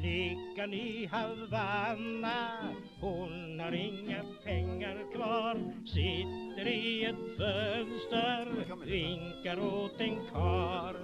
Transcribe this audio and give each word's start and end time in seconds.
Flickan 0.00 0.74
i 0.74 1.06
Havanna, 1.06 2.48
hon 3.00 3.60
har 3.60 3.72
inga 3.72 4.24
pengar 4.44 5.12
kvar. 5.14 5.56
Sitter 5.86 6.68
i 6.68 7.04
ett 7.04 7.36
fönster, 7.36 8.46
vinkar 8.84 9.58
åt 9.60 10.00
en 10.00 10.16
kar 10.32 10.96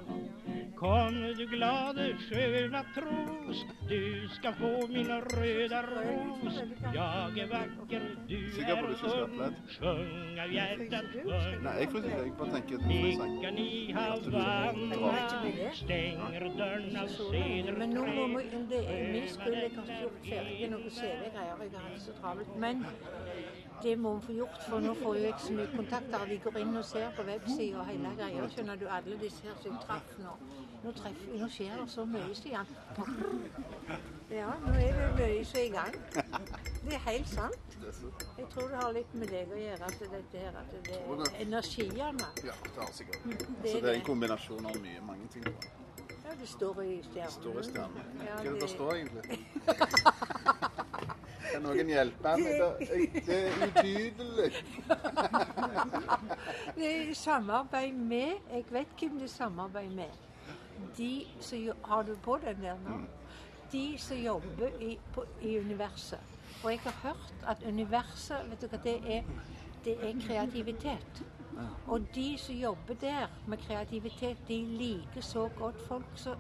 Kom 0.77 1.35
du 1.37 1.46
glade 1.46 2.17
sköna 2.31 2.83
tros, 2.95 3.65
du 3.89 4.29
ska 4.29 4.53
få 4.53 4.87
min 4.89 5.07
röda 5.07 5.82
ros 5.82 6.55
Jag 6.95 7.39
är 7.39 7.46
vacker, 7.46 8.17
du 8.29 8.61
er 8.61 8.77
är 8.77 8.82
ung? 9.23 9.54
Sjung 9.81 10.41
av 10.41 10.53
hjärtat 10.53 11.04
sjung 11.12 11.62
Nei, 11.62 11.79
jeg 11.81 11.89
fryser 11.93 12.09
ikke. 12.09 12.18
Jeg 12.25 12.32
bare 12.39 12.50
tenker 12.50 12.75
at 12.77 12.85
du 12.91 13.12
sang. 13.17 13.59
I 13.59 13.93
Havanna 13.93 15.73
stänger 15.75 16.41
dörren 16.59 16.96
av 16.96 17.08
Men 17.79 17.90
nå 17.90 18.07
må 18.07 18.27
vi, 18.39 18.45
cederträ 18.45 18.67
det. 18.71 18.82
Jeg 19.17 19.31
har 19.40 19.64
ikke 19.64 20.00
gjort 20.03 20.29
ferdig 20.29 20.71
noe 20.75 20.90
CV-greier. 20.90 21.63
Jeg 21.64 21.81
har 21.81 21.90
det 21.95 22.03
så 22.04 22.13
travelt. 22.21 22.57
Men 22.61 22.85
det 23.82 23.98
må 23.98 24.14
vi 24.18 24.26
få 24.26 24.32
gjort, 24.32 24.58
for 24.68 24.80
nå 24.80 24.94
får 24.94 25.16
jeg 25.21 25.35
så 25.44 25.53
mye 25.53 25.66
kontakter. 25.76 26.25
Vi 26.29 26.36
går 26.44 26.57
inn 26.62 26.76
og 26.80 26.84
ser 26.84 27.11
på 27.17 27.22
websida 27.29 27.79
og 27.82 27.86
hele 27.90 28.12
greia. 28.18 28.46
Skjønner 28.54 28.76
du, 28.80 28.86
alle 28.89 29.18
disse 29.21 29.43
her 29.46 29.57
som 29.62 29.76
traff 29.84 30.14
nå. 30.22 30.34
Nå, 30.84 30.93
treffer, 30.96 31.32
nå 31.40 31.48
skjer 31.50 31.76
det 31.81 31.86
så 31.90 32.05
mye, 32.08 32.34
Stian. 32.39 32.67
Ja, 34.31 34.50
nå 34.64 34.72
er 34.75 35.00
det 35.00 35.08
mye 35.19 35.44
som 35.47 35.61
er 35.61 35.64
i 35.64 35.72
gang. 35.75 35.94
Det 36.86 36.94
er 36.98 37.03
helt 37.08 37.28
sant. 37.28 37.77
Det 37.81 37.94
Jeg 38.39 38.47
tror 38.53 38.69
det 38.69 38.77
har 38.83 38.92
litt 38.94 39.14
med 39.14 39.28
deg 39.31 39.50
å 39.53 39.58
gjøre, 39.61 39.89
at 39.91 39.98
dette 40.17 40.45
her, 40.45 40.61
at 40.62 40.77
det 40.86 41.00
er 41.00 41.41
energiene. 41.45 42.28
Ja, 42.47 42.55
det 42.64 42.78
har 42.83 42.92
sikkert. 42.92 43.27
Det 43.27 43.70
Så 43.70 43.77
er 43.77 43.81
det 43.81 43.91
er 43.91 43.98
en 44.00 44.06
kombinasjon 44.06 44.67
av 44.67 44.78
mye, 44.83 45.00
mange 45.06 45.28
ting. 45.33 45.45
Ja, 46.27 46.34
det 46.41 46.48
står 46.50 46.81
i 46.83 47.03
stjernen. 47.06 47.31
Står 47.41 47.61
i 47.61 47.67
stjernen. 47.70 48.08
Hva 48.22 48.39
er 48.39 48.42
det 48.50 48.61
det- 48.61 48.70
står 48.70 48.95
egentlig? 48.95 49.47
Kan 51.56 51.65
noen 51.65 51.89
hjelpe 51.89 52.33
meg? 52.37 52.45
Det 52.45 52.53
det 53.27 53.37
er 53.37 53.51
utydelig. 53.65 54.51
Det 56.77 56.89
er 56.89 57.15
samarbeid 57.17 57.93
med 57.97 58.33
Jeg 58.53 58.65
vet 58.71 58.89
hvem 59.01 59.19
det 59.19 59.25
er 59.31 59.33
samarbeid 59.33 59.91
med. 59.91 60.11
De 60.98 61.25
som 61.41 61.59
Har 61.85 62.03
du 62.05 62.17
på 62.17 62.39
den 62.45 62.63
der 62.63 62.77
nå? 62.85 62.98
De 63.73 63.98
som 63.98 64.17
jobber 64.17 64.69
i, 64.81 64.98
på, 65.13 65.25
i 65.41 65.59
universet. 65.59 66.21
Og 66.63 66.71
jeg 66.71 66.81
har 66.85 66.95
hørt 67.03 67.35
at 67.47 67.63
universet 67.65 68.51
vet 68.51 68.61
du 68.61 68.67
hva 68.69 68.79
det 68.85 69.01
er? 69.17 69.23
Det 69.85 69.97
er 70.03 70.13
kreativitet. 70.27 71.23
Og 71.87 72.01
de 72.15 72.39
som 72.39 72.55
jobber 72.55 72.95
der 73.01 73.27
med 73.47 73.59
kreativitet, 73.59 74.48
de 74.48 74.65
liker 74.77 75.20
så 75.25 75.48
godt 75.48 75.81
folk 75.89 76.19
som 76.20 76.37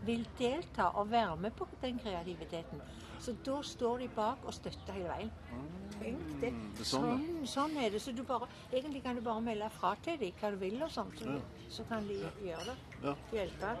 vil 0.00 0.28
delta 0.38 0.82
og 0.82 1.10
være 1.10 1.36
med 1.36 1.50
på 1.50 1.68
den 1.82 1.98
kreativiteten. 1.98 2.82
Så 3.20 3.34
da 3.46 3.58
står 3.62 3.98
de 4.04 4.08
bak 4.16 4.44
og 4.46 4.54
støtter 4.54 4.92
hele 4.94 5.08
veien. 5.10 5.30
Tenk 5.98 6.26
det. 6.42 6.52
Det 6.78 6.86
sånn, 6.86 7.06
Sånn, 7.10 7.46
sånn 7.50 7.76
er 7.82 7.90
det. 7.90 8.00
Så 8.02 8.12
du 8.14 8.22
bare, 8.26 8.46
egentlig 8.72 9.02
kan 9.02 9.18
du 9.18 9.22
bare 9.26 9.42
melde 9.42 9.70
fra 9.74 9.94
til 10.04 10.18
dem 10.20 10.36
hva 10.40 10.50
du 10.54 10.60
vil, 10.62 10.76
og 10.86 10.90
sånt, 10.94 11.18
så, 11.18 11.38
så 11.68 11.86
kan 11.90 12.06
de 12.08 12.20
gjøre 12.46 12.74
det. 13.02 13.16
Hjelpe. 13.34 13.72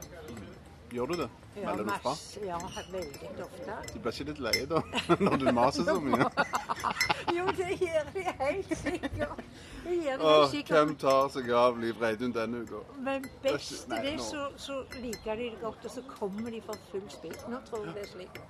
Gjør 0.88 1.10
du 1.10 1.16
det? 1.20 1.26
Melder 1.58 1.84
du 1.84 1.90
fra? 2.00 2.12
ja, 2.46 2.58
veldig 2.90 3.42
ofte. 3.44 3.74
De 3.92 3.98
blir 4.00 4.14
ikke 4.14 4.24
litt 4.30 4.38
leie 4.40 4.62
da, 4.70 4.78
når 5.26 5.34
du 5.42 5.50
maser 5.52 5.84
så 5.84 5.98
mye? 6.00 6.28
Jo, 7.36 7.44
det 7.58 7.74
gjør 7.76 8.06
de 8.14 8.22
helt 8.38 8.70
sikkert. 8.78 9.42
Det 9.84 9.96
gjør 9.98 10.16
de 10.16 10.24
Åh, 10.24 10.30
helt 10.32 10.50
sikkert. 10.54 10.70
hvem 10.78 10.94
tar 11.02 11.28
seg 11.34 11.50
av 11.60 11.76
Liv 11.82 12.00
Reidun 12.00 12.32
denne 12.32 12.62
uka? 12.64 12.80
Men 13.04 13.26
best 13.44 13.92
er 13.92 14.06
det, 14.06 14.14
så, 14.24 14.46
så 14.56 14.78
liker 15.02 15.36
de 15.36 15.50
det 15.52 15.60
godt, 15.60 15.84
og 15.84 15.92
så 15.92 16.02
kommer 16.08 16.50
de 16.56 16.62
for 16.64 16.80
full 16.88 17.04
spill. 17.12 17.36
Nå 17.52 17.60
tror 17.68 17.84
jeg 17.84 17.94
det 17.98 18.06
er 18.06 18.10
slik. 18.14 18.40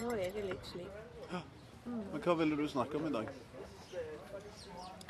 Nå 0.00 0.12
er 0.18 0.30
det 0.34 0.44
litt 0.48 0.66
slik. 0.66 1.00
Men 1.84 2.22
hva 2.24 2.34
ville 2.38 2.56
du 2.56 2.64
snakke 2.68 2.96
om 2.98 3.06
i 3.06 3.12
dag? 3.12 3.28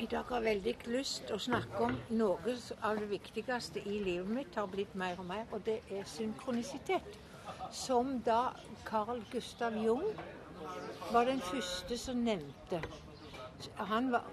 I 0.03 0.07
dag 0.11 0.25
har 0.27 0.43
jeg 0.43 0.49
veldig 0.49 0.75
lyst 0.91 1.23
til 1.29 1.37
å 1.37 1.43
snakke 1.43 1.85
om 1.87 1.95
noe 2.19 2.55
av 2.83 2.99
det 2.99 3.07
viktigste 3.13 3.83
i 3.87 4.01
livet 4.03 4.33
mitt 4.35 4.59
har 4.59 4.67
blitt 4.73 4.97
mer 4.99 5.21
og 5.23 5.29
mer, 5.29 5.47
og 5.55 5.63
det 5.69 5.79
er 5.95 6.03
synkronisitet. 6.11 7.21
Som 7.71 8.19
da 8.27 8.51
Carl 8.85 9.23
Gustav 9.31 9.79
Jung 9.79 10.03
var 11.15 11.31
den 11.31 11.41
første 11.41 11.99
som 11.99 12.21
nevnte. 12.27 12.83
Han 13.79 14.11
var, 14.13 14.27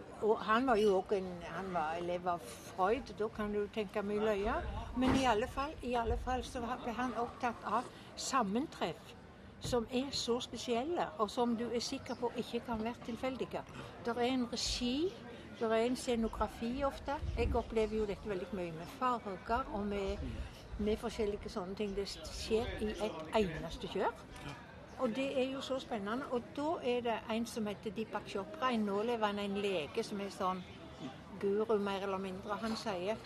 han 0.49 0.67
var 0.67 0.81
jo 0.81 0.97
òg 0.97 1.13
en 1.19 1.29
han 1.45 1.71
var 1.77 2.01
elev 2.01 2.27
av 2.33 2.41
Freud, 2.41 3.13
da 3.19 3.29
kan 3.29 3.53
du 3.53 3.61
tenke 3.73 4.01
mye 4.03 4.25
løye. 4.25 4.57
Men 4.97 5.15
i 5.21 5.27
alle 5.29 5.47
fall, 5.47 5.77
i 5.85 5.93
alle 5.95 6.17
fall 6.25 6.43
så 6.43 6.65
ble 6.65 6.97
han 6.97 7.13
opptatt 7.21 7.69
av 7.69 7.87
sammentreff 8.17 9.13
som 9.61 9.87
er 9.93 10.09
så 10.11 10.39
spesielle, 10.39 11.05
og 11.17 11.29
som 11.29 11.57
du 11.57 11.67
er 11.69 11.79
sikker 11.79 12.15
på 12.15 12.31
ikke 12.37 12.59
kan 12.65 12.83
være 12.83 12.95
tilfeldige. 13.05 13.61
Det 14.05 14.17
er 14.17 14.21
en 14.21 14.47
regi, 14.53 15.13
det 15.59 15.71
er 15.71 15.85
en 15.85 15.95
scenografi 15.95 16.83
ofte. 16.83 17.11
Jeg 17.37 17.55
opplever 17.55 17.97
jo 17.97 18.05
dette 18.05 18.29
veldig 18.29 18.47
mye 18.53 18.71
med 18.71 18.87
farger 18.99 19.63
og 19.73 19.85
med, 19.85 20.17
med 20.79 20.97
forskjellige 20.97 21.49
sånne 21.49 21.75
ting. 21.75 21.95
Det 21.95 22.07
skjer 22.09 22.65
i 22.81 22.89
et 22.89 23.35
eneste 23.35 23.87
kjør. 23.87 24.11
Og 24.99 25.15
det 25.15 25.27
er 25.41 25.51
jo 25.51 25.61
så 25.61 25.79
spennende. 25.79 26.25
Og 26.31 26.41
da 26.57 26.75
er 26.83 27.01
det 27.01 27.19
en 27.31 27.45
som 27.45 27.67
heter 27.67 27.91
Deepak 27.91 28.27
Chopra, 28.27 28.71
en 28.71 28.79
nålevende 28.79 29.45
en 29.45 29.57
lege 29.57 30.03
som 30.03 30.21
er 30.21 30.33
sånn 30.33 30.63
guru 31.41 31.77
mer 31.77 32.03
eller 32.05 32.17
mindre. 32.17 32.57
Han 32.61 32.75
sier, 32.77 33.17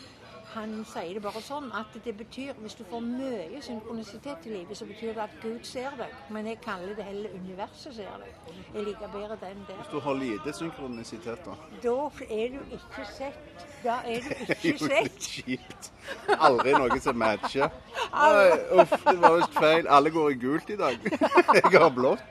han 0.54 0.86
sier 0.88 1.18
det 1.18 1.22
bare 1.24 1.42
sånn 1.44 1.68
at 1.76 1.94
det 2.06 2.14
betyr 2.18 2.58
hvis 2.62 2.76
du 2.78 2.84
får 2.90 3.02
mye 3.04 3.62
synkronisitet 3.64 4.46
i 4.48 4.54
livet, 4.54 4.78
så 4.78 4.88
betyr 4.88 5.14
det 5.16 5.24
at 5.26 5.36
Gud 5.42 5.64
ser 5.68 5.96
deg. 6.00 6.14
Men 6.34 6.50
jeg 6.52 6.60
kaller 6.64 6.96
det 6.98 7.06
heller 7.08 7.34
universet 7.36 7.96
ser 7.98 8.20
deg. 8.22 8.56
Jeg 8.74 8.86
liker 8.90 9.12
bedre 9.14 9.38
den 9.42 9.64
der. 9.68 9.80
Hvis 9.82 9.92
du 9.92 10.00
har 10.00 10.18
lite 10.20 10.54
synkronisitet, 10.54 11.46
da? 11.46 11.56
Da 11.84 11.96
er 12.30 12.56
du 12.56 12.76
ikke 12.78 13.08
sett. 13.10 13.66
Da 13.84 14.00
er 14.06 14.22
du 14.26 14.30
Det 14.50 14.58
er 14.62 14.70
jo 14.72 14.90
litt 14.92 15.30
kjipt. 15.30 15.92
Aldri 16.40 16.76
noe 16.78 17.00
som 17.02 17.18
matcher. 17.20 17.72
Nei, 18.16 18.60
uff, 18.82 18.94
det 19.06 19.18
var 19.22 19.40
visst 19.40 19.58
feil. 19.60 19.90
Alle 19.98 20.12
går 20.14 20.36
i 20.36 20.38
gult 20.46 20.70
i 20.70 20.78
dag. 20.80 21.10
Jeg 21.62 21.74
har 21.74 21.90
blått. 21.96 22.22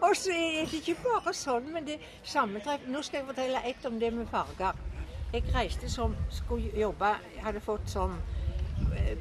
Og 0.00 0.12
så 0.16 0.32
er 0.32 0.68
det 0.70 0.82
ikke 0.82 0.96
bare 1.04 1.32
sånn, 1.34 1.70
men 1.72 1.86
det 1.88 1.98
sammentreff. 2.24 2.84
Nå 2.90 3.02
skal 3.02 3.22
jeg 3.22 3.26
fortelle 3.30 3.62
ett 3.66 3.88
om 3.88 3.98
det 4.00 4.12
med 4.14 4.28
farger. 4.30 4.76
Jeg 5.36 5.44
reiste 5.54 5.88
som 5.92 6.14
skulle 6.32 6.70
jobbe, 6.80 7.08
jeg 7.34 7.42
hadde 7.44 7.60
fått 7.60 7.90
sånn 7.92 8.14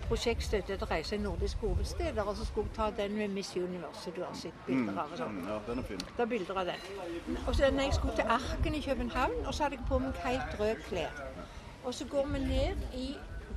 prosjektstøtte 0.06 0.78
til 0.78 0.86
å 0.86 0.88
reise 0.88 1.18
i 1.18 1.20
nordiske 1.20 1.68
hovedsteder, 1.68 2.22
og 2.24 2.38
så 2.38 2.46
skulle 2.48 2.70
jeg 2.70 2.76
ta 2.78 2.88
den 2.96 3.18
med 3.18 3.34
Miss 3.36 3.50
Universe. 3.58 4.14
Du 4.16 4.22
har 4.24 4.32
sett 4.40 4.62
bilder 4.68 5.02
av 5.04 5.12
sånn. 5.20 5.42
Mm, 5.42 5.50
Ja, 5.50 5.60
den 5.68 5.82
er 5.82 5.88
fin. 5.90 6.06
Er 6.18 6.26
bilder 6.32 6.62
av 6.62 6.72
den. 6.72 7.38
Og 7.48 7.56
så 7.56 7.68
når 7.72 7.90
jeg 7.90 7.94
skulle 7.98 8.16
til 8.16 8.32
Arken 8.38 8.76
i 8.80 8.82
København, 8.82 9.46
og 9.46 9.54
så 9.54 9.64
hadde 9.64 9.76
jeg 9.76 9.86
på 9.90 10.00
meg 10.00 10.24
helt 10.24 10.60
rød 10.60 10.84
klær. 10.88 11.22
Og 11.84 11.94
så 11.94 12.08
går 12.08 12.26
vi 12.32 12.40
ned 12.40 12.88
i 12.94 13.06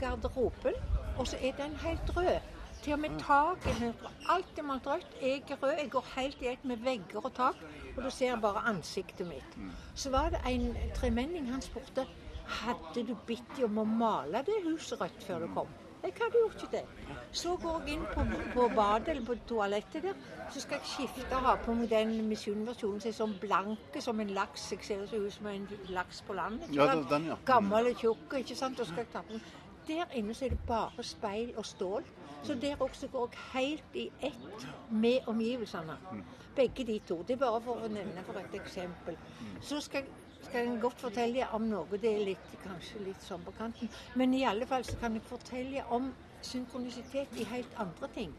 garderoben, 0.00 0.74
og 1.16 1.26
så 1.26 1.38
er 1.40 1.52
den 1.62 1.76
helt 1.86 2.16
rød. 2.16 2.40
Til 2.82 2.92
og 2.92 2.98
med 2.98 3.18
taket 3.22 3.70
er 3.72 3.86
rødt. 3.86 4.06
Alt 4.28 4.58
er 4.58 4.62
malt 4.62 4.86
rødt. 4.86 5.06
Jeg 5.22 5.42
er 5.50 5.62
rød. 5.62 5.76
Jeg 5.78 5.90
går 5.90 6.06
helt 6.16 6.42
i 6.42 6.46
ett 6.46 6.64
med 6.64 6.76
vegger 6.76 7.24
og 7.24 7.34
tak, 7.34 7.54
og 7.96 8.02
du 8.04 8.10
ser 8.10 8.36
bare 8.36 8.66
ansiktet 8.66 9.26
mitt. 9.26 9.58
Så 9.94 10.10
var 10.10 10.30
det 10.34 10.38
en 10.46 10.76
tremenning 10.94 11.50
han 11.52 11.62
spurte 11.62 12.06
hadde 12.48 13.04
du 13.08 13.14
bedt 13.26 13.56
dem 13.56 13.76
om 13.78 13.84
å 13.84 13.98
male 14.06 14.42
det 14.46 14.62
huset 14.66 15.00
rødt 15.00 15.24
før 15.26 15.44
du 15.44 15.52
kom. 15.54 15.76
Jeg 16.02 16.12
hadde 16.14 16.40
gjort 16.40 16.62
ikke 16.62 16.76
det. 16.76 17.16
Så 17.32 17.56
går 17.60 17.80
jeg 17.86 17.96
inn 17.96 18.04
på, 18.14 18.22
på 18.54 18.66
badet 18.74 19.08
eller 19.12 19.24
på 19.26 19.34
toalettet 19.50 20.04
der, 20.06 20.20
så 20.54 20.60
skal 20.62 20.78
jeg 20.78 20.90
skifte 20.92 21.26
og 21.36 21.42
ha 21.44 21.54
på 21.64 21.74
meg 21.74 21.90
den 21.90 22.12
misjonversjonen 22.28 23.02
som 23.02 23.10
er 23.10 23.16
sånn 23.16 23.34
blanke 23.42 24.02
som 24.02 24.22
en 24.22 24.30
laks. 24.36 24.68
Jeg 24.72 24.86
ser 24.86 25.02
ut 25.02 25.34
som 25.34 25.50
en 25.50 25.66
laks 25.90 26.22
på 26.26 26.36
land. 26.38 26.62
ikke 26.68 26.78
Ja, 26.78 26.94
den, 27.10 27.26
ja. 27.32 27.38
Gammel 27.46 27.90
og 27.90 27.98
tjukk, 28.04 28.38
ikke 28.40 28.56
sant. 28.56 28.80
Og 28.80 28.86
skal 28.86 29.04
jeg 29.04 29.10
ta 29.12 29.24
på 29.26 29.36
meg. 29.36 29.50
Der 29.88 30.14
inne 30.20 30.36
så 30.36 30.46
er 30.46 30.54
det 30.54 30.60
bare 30.68 31.04
speil 31.04 31.52
og 31.56 31.66
stål. 31.66 32.06
Så 32.46 32.54
der 32.54 32.76
også 32.78 33.08
går 33.10 33.30
jeg 33.34 33.44
helt 33.52 33.96
i 33.98 34.10
ett 34.22 34.66
med 34.88 35.26
omgivelsene. 35.26 35.98
Begge 36.54 36.86
de 36.86 36.98
to. 37.08 37.22
Det 37.22 37.34
er 37.34 37.42
bare 37.42 37.60
for 37.60 37.82
å 37.82 37.90
nevne 37.90 38.22
for 38.24 38.38
et 38.38 38.54
eksempel. 38.54 39.18
Så 39.60 39.80
skal 39.80 40.06
jeg 40.06 40.27
skal 40.42 40.66
jeg 40.66 40.80
godt 40.80 41.00
fortelle 41.00 41.48
om 41.52 41.62
noe. 41.68 41.98
Det 42.00 42.10
er 42.12 42.24
litt, 42.30 42.50
kanskje 42.62 43.02
litt 43.04 43.22
sånn 43.24 43.44
på 43.44 43.54
kanten. 43.58 43.90
Men 44.14 44.34
i 44.34 44.44
alle 44.48 44.66
fall 44.66 44.84
så 44.86 44.96
kan 45.00 45.16
jeg 45.18 45.26
fortelle 45.28 45.84
om 45.94 46.12
synkronisitet 46.42 47.38
i 47.38 47.48
helt 47.50 47.80
andre 47.80 48.08
ting. 48.14 48.34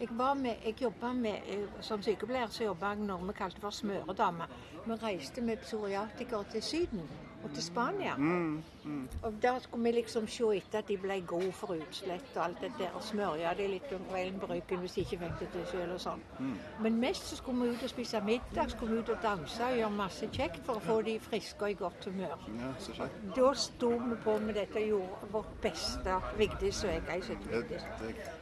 Jeg 0.00 0.08
var 0.18 0.34
med, 0.34 0.56
jeg 0.64 0.92
med, 1.14 1.42
eh, 1.46 1.68
Som 1.80 2.02
sykepleier 2.02 2.48
så 2.48 2.64
jobba 2.64 2.88
jeg 2.88 2.98
når 2.98 3.26
vi 3.26 3.32
kalte 3.32 3.60
for 3.60 3.70
smøredame. 3.70 4.46
Vi 4.86 4.92
reiste 4.92 5.40
med 5.40 5.56
psoriatikere 5.56 6.44
til 6.44 6.62
Syden. 6.62 7.08
Og 7.44 7.50
til 7.54 7.62
Spania. 7.62 8.16
Mm, 8.16 8.62
mm. 8.84 9.08
Og 9.22 9.34
da 9.42 9.58
skulle 9.58 9.84
vi 9.84 9.90
liksom 9.90 10.26
se 10.28 10.44
etter 10.56 10.78
at 10.78 10.88
de 10.88 10.96
ble 10.98 11.20
gode 11.26 11.52
for 11.52 11.74
utslett 11.74 12.36
og 12.36 12.44
alt 12.44 12.60
det 12.60 12.72
der. 12.78 12.90
Og 12.94 13.02
smørja 13.02 13.54
de 13.58 13.68
litt 13.68 13.92
om 13.92 14.04
kvelden 14.10 14.40
på 14.40 14.46
ryggen 14.52 14.78
hvis 14.78 14.92
de 14.92 15.00
ikke 15.00 15.18
fikk 15.18 15.40
det 15.40 15.48
til 15.54 15.66
sjøl 15.72 15.94
og 15.94 16.00
sånn. 16.00 16.22
Mm. 16.38 16.52
Men 16.86 17.00
mest 17.04 17.30
så 17.30 17.36
skulle 17.36 17.66
vi 17.66 17.76
ut 17.76 17.86
og 17.86 17.92
spise 17.92 18.20
middag, 18.26 18.70
skulle 18.74 18.94
vi 18.94 19.00
ut 19.00 19.14
og 19.14 19.22
danse 19.22 19.64
og 19.64 19.78
gjøre 19.78 19.96
masse 19.96 20.28
kjekt 20.32 20.62
for 20.66 20.80
å 20.80 20.84
få 20.86 21.00
de 21.08 21.16
friske 21.22 21.64
og 21.64 21.74
i 21.74 21.78
godt 21.80 22.08
humør. 22.10 22.46
Ja, 22.60 22.74
så 22.78 22.96
kjekt. 22.98 23.24
Da 23.36 23.54
sto 23.54 23.90
vi 23.96 24.20
på 24.24 24.36
med 24.46 24.60
dette 24.60 24.82
og 24.82 24.92
gjorde 24.94 25.32
vårt 25.32 25.56
beste. 25.62 26.20
Vigdis 26.38 26.84
og 26.84 26.94
jeg. 26.94 27.02
jeg 27.08 27.38
Det, 27.50 27.64
det, 27.68 27.80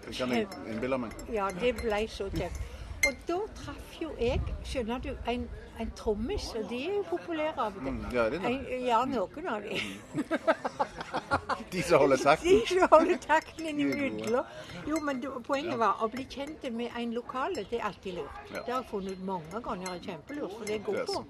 det 0.06 0.17
kan 0.17 0.32
jeg 0.32 0.49
innbille 0.69 0.99
meg. 0.99 1.17
Ja, 1.32 1.49
det 1.61 1.75
ble 1.81 2.05
så 2.08 2.29
kjekt. 2.35 2.61
Og 3.06 3.14
da 3.29 3.37
traff 3.56 3.94
jo 4.02 4.11
jeg, 4.20 4.41
skjønner 4.64 5.00
du, 5.00 5.08
en, 5.29 5.47
en 5.81 5.91
trommis, 5.97 6.50
og 6.58 6.67
de 6.70 6.81
er 6.85 6.97
jo 6.99 7.05
populære 7.08 7.55
av 7.56 7.76
og 7.79 7.81
til. 7.87 7.94
Mm, 7.94 8.02
ja, 8.12 8.25
er 8.26 8.35
det 8.35 8.41
det? 8.44 8.81
Ja, 8.85 8.99
noen 9.08 9.49
av 9.49 9.64
de. 9.64 9.81
De 11.73 11.82
som 11.87 12.00
holder 12.02 12.20
takten. 12.29 12.50
De 12.50 12.69
som 12.69 12.88
holder 12.93 13.19
takten 13.25 13.67
innimellom. 13.73 14.44
Jo, 14.88 15.00
men 15.06 15.20
det- 15.23 15.32
poenget 15.47 15.79
var 15.81 16.00
å 16.05 16.08
bli 16.12 16.25
kjent 16.31 16.64
med 16.76 16.97
en 16.99 17.12
lokale, 17.17 17.64
det 17.70 17.81
er 17.81 17.87
alltid 17.88 18.19
lurt. 18.20 18.41
Ja. 18.52 18.62
Det 18.67 18.75
har 18.75 18.81
jeg 18.82 18.91
funnet 18.91 19.12
ut 19.19 19.25
mange 19.32 19.62
ganger 19.64 19.94
er 19.94 20.02
kjempelurt, 20.05 20.56
for 20.58 20.64
det 20.69 20.75
er 20.75 20.85
godt 20.85 21.06
god 21.06 21.14
på. 21.14 21.25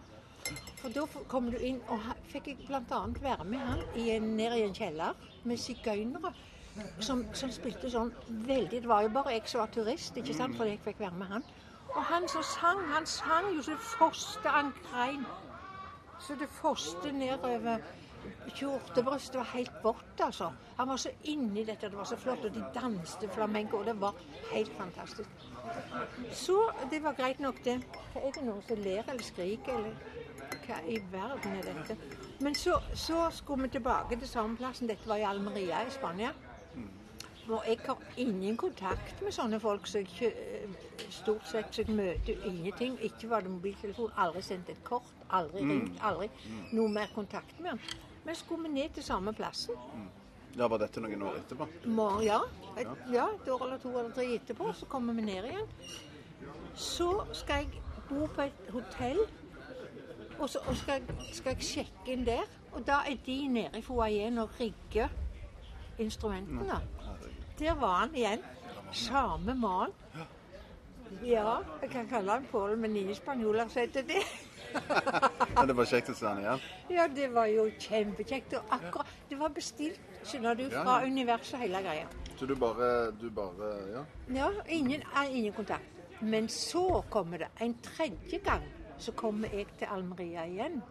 For 0.81 0.89
da 0.97 1.05
kom 1.29 1.51
du 1.53 1.59
inn, 1.59 1.81
og 1.93 2.01
fikk 2.33 2.47
jeg 2.51 2.63
bl.a. 2.67 3.01
være 3.23 3.45
med 3.45 3.59
han 3.61 3.83
i 4.01 4.09
en, 4.17 4.31
nede 4.39 4.59
i 4.59 4.65
en 4.67 4.75
kjeller 4.75 5.15
med 5.45 5.61
sigøynere. 5.61 6.33
Som, 7.03 7.25
som 7.35 7.51
spilte 7.53 7.91
sånn 7.91 8.13
veldig 8.47 8.79
Det 8.81 8.89
var 8.89 9.03
jo 9.03 9.09
bare 9.13 9.33
jeg 9.35 9.43
som 9.51 9.61
var 9.61 9.73
turist, 9.75 10.17
ikke 10.17 10.33
sant, 10.39 10.55
fordi 10.57 10.77
jeg 10.77 10.81
fikk 10.85 11.01
være 11.03 11.19
med 11.19 11.27
han. 11.35 11.45
Og 11.95 12.05
han 12.05 12.29
som 12.29 12.43
sang, 12.43 12.83
han 12.95 13.07
sang 13.07 13.51
jo 13.57 13.63
så 13.63 13.71
det 13.71 13.87
foste 13.99 14.49
han 14.49 14.73
grein. 14.91 15.25
Så 16.21 16.37
det 16.41 16.49
foste 16.49 17.13
nedover 17.13 17.81
kjortebrystet 18.55 19.39
var 19.39 19.49
helt 19.55 19.77
vått, 19.83 20.21
altså. 20.21 20.51
Han 20.77 20.89
var 20.89 20.97
så 21.01 21.11
inni 21.33 21.65
dette, 21.65 21.89
det 21.89 21.97
var 21.97 22.05
så 22.09 22.17
flott, 22.17 22.45
og 22.45 22.55
de 22.55 22.65
danste 22.75 23.29
flamenco, 23.29 23.81
og 23.81 23.87
det 23.87 23.97
var 24.01 24.15
helt 24.53 24.73
fantastisk. 24.79 25.31
Så 26.33 26.59
det 26.91 27.03
var 27.03 27.17
greit 27.19 27.41
nok, 27.41 27.65
det. 27.65 27.79
Hva 28.13 28.25
er 28.27 28.37
det 28.37 28.45
noen 28.45 28.63
som 28.69 28.83
ler 28.85 29.09
eller 29.09 29.25
skriker, 29.25 29.79
eller 29.79 30.61
hva 30.67 30.81
i 30.89 30.99
verden 31.13 31.57
er 31.59 31.69
dette? 31.71 31.97
Men 32.41 32.55
så, 32.55 32.81
så 32.95 33.29
skulle 33.31 33.63
vi 33.69 33.77
tilbake 33.79 34.19
til 34.19 34.29
samme 34.29 34.57
plassen. 34.57 34.89
Dette 34.89 35.09
var 35.09 35.21
i 35.21 35.27
Almeria 35.29 35.83
i 35.87 35.93
Spania. 35.95 36.33
Og 37.49 37.63
jeg 37.67 37.79
har 37.87 37.99
ingen 38.17 38.57
kontakt 38.57 39.23
med 39.23 39.33
sånne 39.35 39.59
folk 39.61 39.87
som 39.87 40.01
jeg 40.05 40.09
kjø- 40.19 41.09
stort 41.11 41.47
sett 41.49 41.75
så 41.75 41.83
jeg 41.83 41.95
møter 41.97 42.45
ingenting. 42.47 42.99
Ikke 43.03 43.31
var 43.31 43.41
det 43.41 43.51
mobiltelefon, 43.51 44.13
aldri 44.17 44.43
sendt 44.43 44.69
et 44.71 44.85
kort, 44.85 45.09
aldri 45.31 45.65
ringt, 45.67 45.99
aldri 46.03 46.29
noe 46.73 46.89
mer 46.89 47.11
kontakt 47.15 47.59
med 47.61 47.71
han. 47.71 47.81
Men 48.25 48.35
skulle 48.35 48.63
vi 48.69 48.75
ned 48.75 48.95
til 48.95 49.03
samme 49.03 49.33
plassen? 49.33 49.75
Ja, 50.57 50.67
Var 50.69 50.79
dette 50.79 51.01
noen 51.01 51.23
år 51.23 51.37
etterpå? 51.41 51.67
Må, 51.87 52.09
ja, 52.23 52.41
et, 52.79 52.89
ja, 53.13 53.27
et 53.35 53.49
år 53.49 53.65
eller 53.67 53.79
to 53.79 53.89
eller 53.99 54.11
tre 54.15 54.25
etterpå, 54.35 54.73
så 54.75 54.87
kommer 54.87 55.15
vi 55.15 55.23
ned 55.23 55.45
igjen. 55.45 55.67
Så 56.75 57.25
skal 57.33 57.65
jeg 57.65 57.83
bo 58.09 58.27
på 58.27 58.43
et 58.43 58.71
hotell, 58.73 59.21
og 60.39 60.49
så 60.51 60.59
og 60.67 60.77
skal, 60.77 61.03
skal 61.33 61.55
jeg 61.55 61.63
sjekke 61.63 62.13
inn 62.13 62.25
der. 62.27 62.47
Og 62.73 62.87
da 62.87 63.01
er 63.11 63.17
de 63.27 63.37
nede 63.49 63.79
i 63.79 63.83
foajeen 63.83 64.39
og 64.39 64.51
rigger 64.61 65.09
instrumentene. 66.01 66.81
Der 67.59 67.75
var 67.81 67.95
han 68.05 68.15
igjen. 68.15 68.45
Samme 68.93 69.55
mann. 69.55 69.93
Ja, 71.25 71.59
jeg 71.83 71.91
kan 71.91 72.07
kalle 72.09 72.33
han 72.33 72.47
Pål, 72.51 72.77
men 72.79 72.97
ingen 72.97 73.15
spanjoler 73.15 73.67
heter 73.75 74.03
det. 74.07 74.23
Men 75.57 75.67
det 75.67 75.75
var 75.77 75.89
kjekt 75.91 76.13
å 76.13 76.15
se 76.15 76.27
han 76.29 76.39
igjen. 76.39 76.61
Ja, 76.95 77.07
det 77.11 77.27
var 77.35 77.49
jo 77.51 77.65
kjempekjekt. 77.83 78.55
Og 78.55 78.75
akkurat 78.77 79.17
Det 79.29 79.39
var 79.39 79.51
bestilt, 79.55 80.01
skjønner 80.23 80.55
du, 80.55 80.69
fra 80.71 81.01
universet 81.03 81.59
hele 81.59 81.81
greia. 81.83 82.07
Så 82.39 82.47
du 82.47 82.55
bare, 82.55 83.11
du 83.21 83.27
bare 83.35 83.71
Ja. 83.91 84.05
Ja, 84.37 84.51
ingen, 84.69 85.03
eh, 85.03 85.37
ingen 85.39 85.53
kontakt. 85.53 85.85
Men 86.21 86.49
så 86.49 87.03
kommer 87.11 87.39
det 87.39 87.49
en 87.61 87.75
tredje 87.83 88.39
gang. 88.39 88.63
Så 88.99 89.13
kommer 89.13 89.49
jeg 89.49 89.67
til 89.79 89.89
Almeria 89.91 90.45
igjen. 90.47 90.83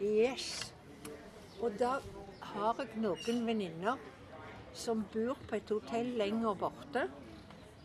Yes. 0.00 0.74
Og 1.60 1.78
da 1.78 1.98
har 2.54 2.80
jeg 2.82 3.02
noen 3.02 3.46
venninner 3.46 4.00
som 4.72 5.04
bor 5.12 5.38
på 5.48 5.58
et 5.58 5.72
hotell 5.72 6.14
lenger 6.20 6.56
borte. 6.60 7.06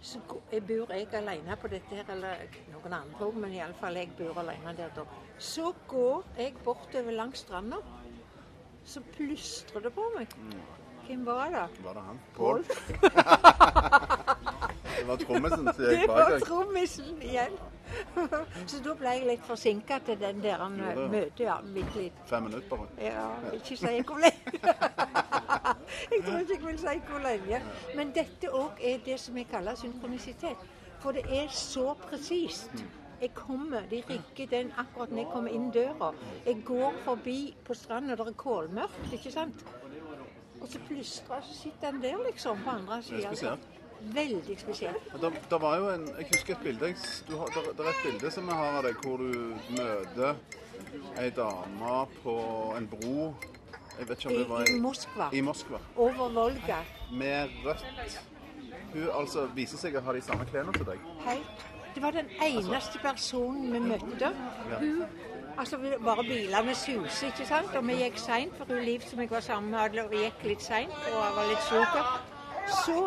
Så 0.01 0.21
jeg 0.51 0.63
bor 0.67 0.93
jeg 0.93 1.07
alene 1.17 1.57
på 1.59 1.69
dette 1.71 1.95
her, 1.97 2.09
eller 2.13 2.43
noen 2.71 2.97
andre 2.99 3.27
òg, 3.27 3.39
men 3.41 3.55
iallfall 3.57 3.97
jeg 3.97 4.11
bor 4.19 4.39
alene 4.43 4.75
der 4.77 4.93
da. 4.95 5.07
Så 5.39 5.73
går 5.89 6.23
jeg 6.37 6.55
bortover 6.65 7.17
langs 7.17 7.43
stranda. 7.45 7.81
Så 8.87 9.01
plystrer 9.15 9.83
det 9.83 9.93
på 9.95 10.05
meg. 10.15 10.37
Hvem 11.07 11.25
var 11.25 11.49
det? 11.51 11.65
Var 11.83 11.97
det 11.97 12.05
han? 12.07 12.21
Pål? 12.37 12.63
Det 14.97 15.07
var 15.07 15.17
trommisen 15.17 15.65
som 15.65 15.83
Det 15.85 15.97
gikk 15.99 16.07
bak 16.07 16.17
var 16.17 16.29
deg. 16.31 16.41
trommisen 16.47 17.21
igjen. 17.21 17.57
Så 18.67 18.79
da 18.83 18.93
ble 18.99 19.09
jeg 19.15 19.27
litt 19.27 19.43
forsinka 19.47 19.99
til 20.05 20.19
den 20.19 20.41
der 20.43 20.59
Ja, 20.59 20.67
møtet, 20.69 21.39
ja. 21.39 21.57
Bitte 21.73 22.01
litt. 22.01 22.13
Fem 22.27 22.43
minutter 22.43 22.67
bare. 22.69 22.87
Ja, 23.01 23.27
ikke 23.53 23.77
si 23.77 24.01
hvor 24.01 24.17
lenge. 24.19 24.51
jeg 26.11 26.23
tror 26.25 26.39
ikke 26.39 26.53
jeg 26.53 26.65
vil 26.65 26.79
si 26.79 26.95
hvor 27.09 27.19
lenge. 27.23 27.61
Men 27.95 28.11
dette 28.15 28.51
òg 28.51 28.81
er 28.83 28.97
det 29.05 29.19
som 29.19 29.37
jeg 29.37 29.47
kaller 29.51 29.75
synkronisitet. 29.75 30.57
For 30.99 31.11
det 31.15 31.23
er 31.29 31.47
så 31.53 31.93
presist. 32.09 32.71
Jeg 33.21 33.33
kommer, 33.33 33.81
De 33.89 34.03
rigger 34.09 34.47
den 34.57 34.73
akkurat 34.77 35.09
når 35.11 35.17
jeg 35.17 35.27
kommer 35.31 35.49
inn 35.51 35.71
døra. 35.71 36.11
Jeg 36.45 36.61
går 36.65 36.93
forbi 37.05 37.55
på 37.65 37.73
stranda, 37.73 38.15
det 38.15 38.27
er 38.27 38.33
kålmørkt, 38.37 39.13
ikke 39.13 39.31
sant? 39.31 39.63
Og 40.61 40.67
så 40.67 40.79
plystrer 40.87 41.35
jeg, 41.35 41.43
så 41.47 41.61
sitter 41.61 41.91
han 41.91 42.01
der 42.01 42.17
liksom 42.27 42.57
på 42.65 42.69
andre 42.69 43.01
sida. 43.03 43.55
Veldig 43.99 44.59
spesielt. 44.59 45.03
Det, 45.21 45.31
det 45.49 45.61
var 45.61 45.77
jo 45.77 45.89
en, 45.89 46.07
Jeg 46.19 46.27
husker 46.33 46.53
et 46.55 46.63
bilde 46.63 46.93
du 47.27 47.35
har, 47.37 47.45
det, 47.45 47.63
det 47.77 47.85
er 47.85 47.89
et 47.89 48.03
bilde 48.05 48.31
som 48.31 48.45
vi 48.47 48.57
har 48.59 48.77
av 48.77 48.83
deg 48.85 48.99
hvor 49.03 49.17
du 49.17 49.55
møter 49.73 50.35
ei 51.17 51.29
dame 51.33 51.93
på 52.23 52.35
en 52.77 52.87
bro 52.87 53.33
Jeg 53.97 54.09
vet 54.09 54.17
ikke 54.17 54.29
om 54.29 54.35
I, 54.35 54.37
det 54.39 54.49
var 54.49 54.69
I 54.69 54.79
Moskva. 54.79 55.29
i 55.33 55.41
Moskva. 55.41 55.79
Over 55.95 56.29
Volga. 56.29 56.83
Med 57.11 57.49
rødt. 57.65 58.19
Hun 58.93 59.09
altså 59.13 59.47
viser 59.55 59.81
seg 59.81 59.97
å 59.97 60.03
ha 60.05 60.13
de 60.13 60.21
samme 60.21 60.45
klærne 60.45 60.73
til 60.77 60.85
deg. 60.85 61.01
Helt. 61.25 61.65
Det 61.95 62.03
var 62.03 62.13
den 62.13 62.29
eneste 62.45 62.99
personen 63.01 63.73
vi 63.73 63.79
møtte. 63.81 64.29
Hun, 64.79 65.03
altså 65.57 65.79
Bare 66.05 66.23
bilene 66.23 66.75
suser, 66.75 67.31
ikke 67.31 67.47
sant? 67.49 67.73
Og 67.73 67.87
vi 67.87 67.97
gikk 68.03 68.19
seint, 68.21 68.53
for 68.57 68.69
hun 68.69 68.83
Liv 68.85 69.01
som 69.09 69.19
jeg 69.23 69.31
var 69.31 69.41
sammen 69.41 69.73
med, 69.73 70.13
gikk 70.13 70.45
litt 70.45 70.61
seint, 70.61 70.93
og 71.09 71.17
jeg 71.17 71.37
var 71.39 71.49
litt 71.49 71.65
sjuk. 71.65 71.97
Så, 72.67 72.99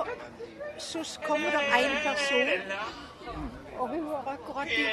så 0.80 1.04
kommer 1.26 1.50
det 1.50 1.62
en 1.78 1.96
person, 2.08 2.48
og 3.78 3.88
hun 3.88 4.04
har 4.06 4.32
akkurat 4.32 4.68
de, 4.68 4.84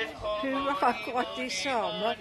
hun 0.42 0.62
har 0.62 0.88
akkurat 0.94 1.36
de 1.38 1.50
samme 1.50 2.16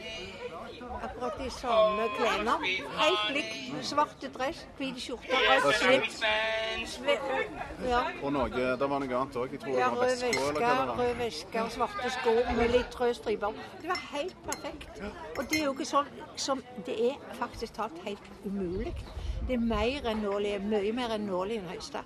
Akkurat 1.03 1.33
de 1.45 1.51
samme 1.51 2.03
klærne. 2.19 2.51
Helt 2.99 3.35
likt. 3.35 3.85
Svarte 3.87 4.31
dress, 4.39 4.67
hvit 4.79 5.03
skjorte, 5.03 5.29
rødt 5.65 5.77
slips. 5.77 7.01
Ja. 7.89 8.01
Og 8.23 8.33
noe, 8.33 8.49
det 8.51 8.89
var 8.91 9.03
noe 9.03 9.21
annet 9.21 9.39
òg. 9.41 9.57
Ja, 9.77 9.91
rød 9.95 10.17
veske 10.23 10.73
rød 10.99 11.15
veske 11.21 11.63
og 11.63 11.71
svarte 11.75 12.11
sko 12.19 12.35
med 12.57 12.73
litt 12.75 13.01
røde 13.01 13.15
striper. 13.19 13.61
Det 13.83 13.91
var 13.93 14.03
helt 14.13 14.37
perfekt. 14.49 15.03
Og 15.37 15.45
det 15.51 15.61
er 15.61 15.65
jo 15.65 15.77
ikke 15.77 15.89
sånn 15.89 16.11
som 16.37 16.63
Det 16.87 16.97
er 17.11 17.17
faktisk 17.39 17.77
talt 17.77 17.97
helt 18.05 18.31
umulig. 18.45 18.95
Det 19.47 19.57
er 19.57 19.63
mer 19.63 20.11
enn 20.11 20.23
nålig, 20.25 20.59
mye 20.63 20.93
mer 20.97 21.17
enn 21.17 21.27
nålig 21.29 21.61
enn 21.61 21.71
høyeste. 21.71 22.03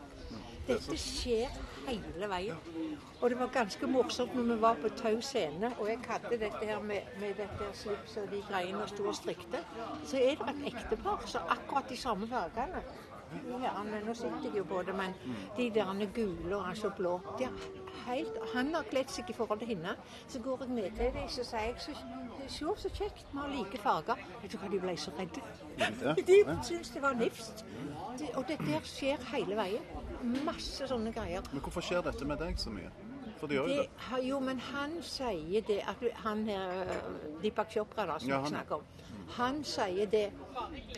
Dette 0.70 0.96
skjer 1.00 1.54
hele 1.88 2.28
veien. 2.30 2.58
Og 3.20 3.30
det 3.30 3.38
var 3.40 3.50
ganske 3.54 3.88
morsomt 3.90 4.34
når 4.36 4.46
vi 4.48 4.56
var 4.62 4.78
på 4.80 4.90
Tau 5.00 5.20
scene, 5.24 5.72
og 5.78 5.88
jeg 5.90 5.98
hadde 6.06 6.38
dette 6.40 6.60
her 6.62 6.82
med, 6.84 7.08
med 7.20 7.34
dette 7.40 7.70
slipset 7.74 8.22
og 8.22 8.30
de 8.32 8.42
greiene 8.48 8.82
og 8.84 8.92
sto 8.92 9.08
og 9.10 9.16
strikte. 9.18 9.64
Så 10.04 10.20
er 10.20 10.38
det 10.40 10.54
et 10.54 10.74
ektepar 10.74 11.26
som 11.26 11.46
har 11.48 11.58
akkurat 11.58 11.90
de 11.90 11.98
samme 11.98 12.28
fargene. 12.30 12.84
Ja, 13.62 13.82
men 13.84 14.04
nå 14.06 14.14
sitter 14.14 14.44
jeg 14.44 14.56
jo 14.58 14.64
på 14.64 14.82
det, 14.86 14.94
men 14.96 15.14
de 15.56 15.68
der 15.74 15.90
er 15.90 16.12
gule 16.14 16.56
og 16.56 16.68
altså 16.68 16.90
blå 16.96 17.20
de 17.38 17.44
er 17.44 17.50
helt, 18.06 18.38
Han 18.54 18.74
har 18.74 18.82
kledd 18.90 19.10
seg 19.10 19.30
i 19.30 19.32
forhold 19.32 19.58
til 19.58 19.68
henne. 19.68 19.94
Så 20.28 20.40
går 20.42 20.64
jeg 20.64 20.74
ned 20.74 20.90
til 20.96 21.12
dem 21.14 21.28
så 21.28 21.44
sier 21.44 21.60
jeg 21.60 21.74
så, 21.78 21.94
Se 22.48 22.64
så 22.82 22.88
kjekt, 22.88 23.26
vi 23.32 23.38
har 23.38 23.52
like 23.54 23.78
farger. 23.78 24.18
Vet 24.42 24.52
du 24.52 24.58
hva, 24.58 24.70
de 24.72 24.80
ble 24.80 24.96
så 24.96 25.12
redde. 25.18 25.42
De 26.30 26.38
syntes 26.62 26.90
det 26.90 27.02
var 27.02 27.14
nifst. 27.14 27.64
Og 28.34 28.48
det 28.48 28.58
der 28.58 28.82
skjer 28.84 29.22
hele 29.34 29.56
veien. 29.56 29.86
Masse 30.44 30.88
sånne 30.88 31.12
greier. 31.12 31.46
Men 31.52 31.62
hvorfor 31.62 31.84
skjer 31.84 32.02
dette 32.04 32.26
med 32.26 32.42
deg 32.42 32.58
så 32.58 32.72
mye? 32.74 32.90
For 33.40 33.46
de 33.46 33.54
gjør 33.54 33.62
jo 33.68 33.68
Det, 33.68 33.86
det. 34.10 34.28
jo, 34.28 34.38
men 34.40 34.58
han 34.60 34.96
sier 35.02 35.62
det 35.66 35.78
at 35.88 35.96
Han 36.24 36.46
her, 36.46 36.80
øh, 36.80 37.42
Deepak 37.42 37.70
Chopra, 37.72 38.06
da, 38.06 38.18
som 38.18 38.28
Ja, 38.28 38.46
snakker 38.46 38.74
om. 38.74 38.82
Han 39.30 39.64
sier 39.64 40.06
det 40.06 40.30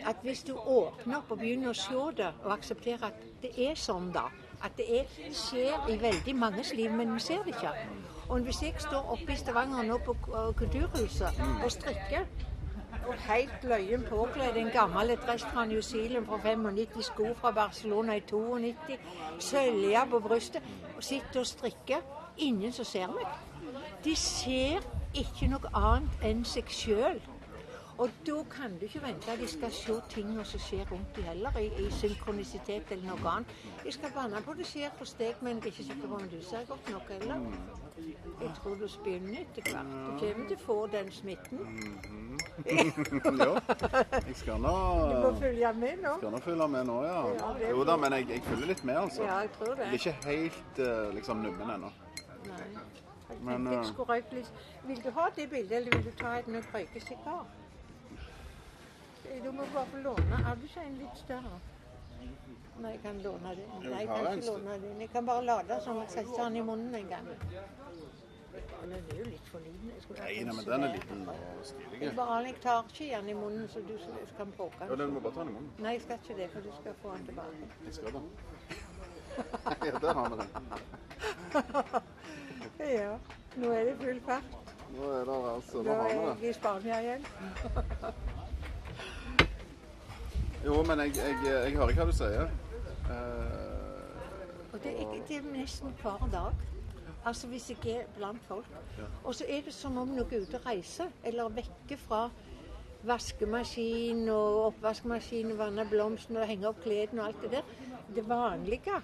at 0.05 0.15
hvis 0.23 0.43
du 0.43 0.53
åpner 0.57 1.17
opp 1.17 1.31
og 1.31 1.39
begynner 1.39 1.69
å 1.69 1.73
se 1.73 2.15
det, 2.17 2.33
og 2.43 2.51
aksepterer 2.53 3.03
at 3.03 3.13
det 3.41 3.51
er 3.69 3.75
sånn, 3.75 4.11
da 4.13 4.27
At 4.63 4.77
det 4.77 4.85
er, 4.99 5.05
skjer 5.31 5.89
i 5.89 5.97
veldig 6.01 6.35
manges 6.35 6.73
liv, 6.73 6.91
men 6.91 7.13
vi 7.13 7.19
ser 7.19 7.43
det 7.43 7.47
ikke. 7.55 7.71
Og 8.29 8.39
hvis 8.39 8.61
jeg 8.63 8.73
står 8.79 9.09
oppe 9.11 9.33
i 9.33 9.35
Stavanger 9.35 9.83
nå 9.83 9.97
på 10.05 10.13
Kulturhuset 10.57 11.41
og 11.63 11.71
strikker 11.71 12.25
og 13.07 13.13
helt 13.13 13.63
løyen 13.63 14.03
påkledd. 14.09 14.55
En 14.57 14.69
gammel 14.71 15.17
dress 15.27 15.43
fra 15.43 15.65
New 15.65 15.81
Zealand 15.81 16.25
fra 16.25 16.37
95, 16.37 17.01
sko 17.03 17.33
fra 17.35 17.51
Barcelona 17.51 18.15
i 18.15 18.19
92, 18.19 18.97
sølje 19.39 20.05
på 20.09 20.19
brystet. 20.19 20.61
Og 20.97 21.03
sitter 21.03 21.39
og 21.39 21.45
strikker. 21.45 22.01
Ingen 22.37 22.71
som 22.71 22.85
ser 22.85 23.07
meg. 23.07 23.27
De 24.03 24.15
ser 24.15 24.81
ikke 25.13 25.47
noe 25.51 25.69
annet 25.77 26.25
enn 26.25 26.43
seg 26.45 26.69
sjøl. 26.73 27.21
Og 28.01 28.09
da 28.25 28.39
kan 28.49 28.73
du 28.79 28.85
ikke 28.87 29.03
vente 29.03 29.29
at 29.31 29.37
de 29.39 29.47
skal 29.47 29.71
se 29.71 29.93
tingene 30.09 30.41
som 30.49 30.59
skjer 30.59 30.87
rundt 30.91 31.15
dem 31.15 31.27
heller, 31.27 31.57
i, 31.61 31.67
i 31.77 31.91
synkronisitet 31.93 32.89
eller 32.91 33.05
noe 33.11 33.29
annet. 33.35 33.51
Jeg 33.85 33.93
skal 33.93 34.11
banne 34.15 34.41
på 34.41 34.55
det 34.57 34.65
skjer 34.65 34.95
hos 34.99 35.13
deg, 35.19 35.37
men 35.45 35.59
jeg 35.61 35.69
er 35.69 35.75
ikke 35.75 35.85
sikker 35.91 36.09
på 36.09 36.17
om 36.17 36.25
du 36.31 36.39
ser 36.41 36.65
godt 36.67 36.89
nok 36.89 37.11
heller. 37.13 37.45
Jeg 38.41 38.49
tror 38.57 38.75
du 38.81 38.87
begynner 39.05 39.43
etter 39.43 39.69
hvert. 39.69 39.93
Du 39.93 40.11
kommer 40.23 40.47
til 40.49 40.57
å 40.57 40.63
få 40.65 40.77
den 40.95 41.11
smitten. 41.13 41.61
Jo. 43.43 43.53
Jeg 44.27 44.35
skal 44.35 44.59
nå 44.61 44.73
Du 45.09 45.15
må 45.23 45.29
følge 45.39 45.69
med 45.77 46.01
nå. 46.03 46.11
skal 46.17 46.33
nå 46.33 46.39
følge 46.43 46.67
med 46.69 46.85
nå, 46.89 46.97
ja. 47.05 47.19
Ja, 47.39 47.69
Jo 47.69 47.85
da, 47.87 47.95
men 47.97 48.13
jeg, 48.17 48.27
jeg 48.29 48.43
følger 48.49 48.69
litt 48.73 48.83
med, 48.85 48.97
altså. 49.05 49.23
Ja, 49.25 49.39
jeg 49.45 49.51
tror 49.57 49.73
det. 49.77 49.85
Jeg 49.85 49.93
er 49.93 50.01
ikke 50.01 50.15
helt 50.27 50.81
eh, 50.85 51.13
liksom 51.17 51.45
nummen 51.45 51.75
ennå. 51.77 51.93
Men, 53.43 53.67
jeg 53.67 53.79
eh, 53.79 53.85
skulle 53.91 54.09
røyke 54.13 54.39
litt. 54.39 54.63
Vil 54.87 55.03
du 55.03 55.11
ha 55.17 55.27
det 55.35 55.49
bildet, 55.51 55.77
eller 55.77 55.97
vil 55.97 56.05
du 56.05 56.17
ta 56.21 56.37
et 56.39 56.47
med 56.47 56.73
røykesigar? 56.73 57.45
Du 59.43 59.51
må 59.51 59.65
bare 59.73 59.85
få 59.91 59.97
låne. 59.97 60.41
Har 60.45 60.55
du 60.55 60.65
ikke 60.67 60.83
en 60.87 60.97
litt 60.99 61.21
større? 61.25 61.59
Nei, 62.81 62.91
jeg 62.91 62.99
kan 63.03 63.21
låne 63.21 63.55
den. 63.55 63.73
Nei, 63.83 63.99
jeg 63.99 64.07
kan 64.07 64.37
ikke 64.37 64.47
låne 64.51 64.77
den. 64.81 65.01
Jeg 65.01 65.09
kan 65.13 65.25
bare 65.25 65.45
lade 65.45 65.79
sånn 65.85 66.01
at 66.03 66.15
jeg 66.15 66.27
setter 66.27 66.43
den 66.43 66.59
i 66.61 66.63
munnen 66.69 66.95
en 66.99 67.09
gang. 67.11 67.27
Den 68.53 68.91
er 68.93 69.17
jo 69.17 69.25
litt 69.25 69.47
for 69.49 69.63
liten. 69.63 69.91
Nei, 70.17 70.31
nei, 70.45 70.55
men 70.55 70.65
den 70.65 70.83
er 70.87 70.91
liten 70.93 71.21
og 71.31 71.61
stilig. 71.65 72.01
Jeg 72.01 72.15
bare 72.17 72.39
jeg 72.45 72.57
tar 72.65 72.89
ikke 72.89 73.07
den 73.13 73.29
i 73.29 73.37
munnen, 73.37 73.69
så 73.69 73.81
du 73.87 73.93
kan 73.97 74.35
kan 74.37 74.51
den. 74.57 74.89
Ja, 74.89 74.95
den. 75.03 75.13
må 75.13 75.19
bare 75.19 75.33
ta 75.33 75.45
den 75.45 75.53
i 75.53 75.55
munnen. 75.57 75.71
Nei, 75.79 75.95
jeg 75.97 76.01
skal 76.05 76.19
ikke 76.21 76.37
det, 76.41 76.49
for 76.53 76.67
du 76.67 76.71
skal 76.81 76.99
få 77.01 77.15
den 77.15 77.25
tilbake. 77.25 77.71
Jeg 77.85 77.93
skal 77.99 78.13
da. 78.13 78.21
ja, 79.87 79.97
der 80.05 80.13
har 80.13 80.29
vi 80.29 80.35
den. 80.41 80.49
Nå 83.57 83.71
er 83.71 83.83
det 83.89 83.95
full 84.01 84.19
fart. 84.25 84.43
Nå 84.93 85.09
er 85.11 85.25
det 85.29 85.37
altså 85.53 85.81
Nå 85.83 85.93
har 85.93 86.09
er 86.09 86.35
vi 86.35 86.41
det. 86.41 86.49
i 86.49 86.53
Spania 86.53 86.99
igjen. 87.01 87.25
Jo, 90.65 90.83
men 90.87 90.99
jeg, 90.99 91.11
jeg, 91.17 91.33
jeg 91.43 91.71
hører 91.75 91.93
hva 91.97 92.05
du 92.07 92.13
sier. 92.15 92.45
Eh, 93.11 94.73
Og 94.73 94.77
det 94.83 94.93
er, 94.95 95.09
det 95.27 95.37
er 95.41 95.49
nesten 95.51 95.91
hver 96.01 96.23
dag. 96.31 96.53
Altså 97.27 97.47
hvis 97.51 97.65
jeg 97.69 97.97
er 97.97 98.05
blant 98.15 98.39
folk. 98.47 98.69
Og 99.23 99.35
så 99.35 99.43
er 99.49 99.61
det 99.65 99.73
som 99.75 99.97
om 99.99 100.07
noe 100.15 100.23
er 100.31 100.45
ute 100.45 100.59
og 100.61 100.65
reiser, 100.69 101.11
eller 101.23 101.51
vekke 101.55 101.97
fra 101.99 102.21
vaskemaskin 103.07 104.23
og 104.31 104.61
oppvaskmaskin 104.69 105.51
og 105.51 105.59
vanne 105.65 105.83
blomstene 105.91 106.39
og 106.45 106.47
henge 106.47 106.67
opp 106.71 106.79
klærne 106.85 107.21
og 107.21 107.27
alt 107.27 107.41
det 107.43 107.51
der. 107.57 107.73
Det 108.15 108.23
vanlige. 108.29 109.01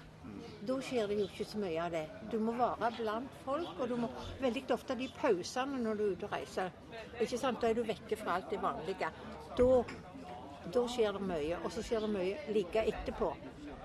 Da 0.70 0.76
skjer 0.86 1.08
det 1.10 1.16
jo 1.18 1.24
ikke 1.26 1.44
så 1.50 1.58
mye 1.58 1.80
av 1.82 1.90
det. 1.90 2.04
Du 2.30 2.38
må 2.38 2.54
være 2.54 2.92
blant 3.00 3.40
folk, 3.42 3.72
og 3.80 3.88
du 3.90 3.96
må 3.98 4.10
veldig 4.38 4.62
ofte 4.70 4.94
de 4.94 5.08
pausene 5.16 5.80
når 5.82 5.98
du 5.98 6.04
er 6.04 6.12
ute 6.14 6.28
og 6.28 6.36
reiser. 6.36 6.70
Ikke 7.18 7.40
sant? 7.40 7.58
Da 7.58 7.72
er 7.72 7.74
du 7.74 7.82
vekke 7.88 8.18
fra 8.20 8.38
alt 8.38 8.52
det 8.54 8.62
vanlige. 8.62 9.10
Da 9.58 9.68
da 10.74 10.82
skjer 10.88 11.16
det 11.16 11.22
mye, 11.24 11.58
og 11.64 11.72
så 11.72 11.82
skjer 11.82 12.04
det 12.04 12.10
mye 12.12 12.54
like 12.54 12.82
etterpå. 12.92 13.30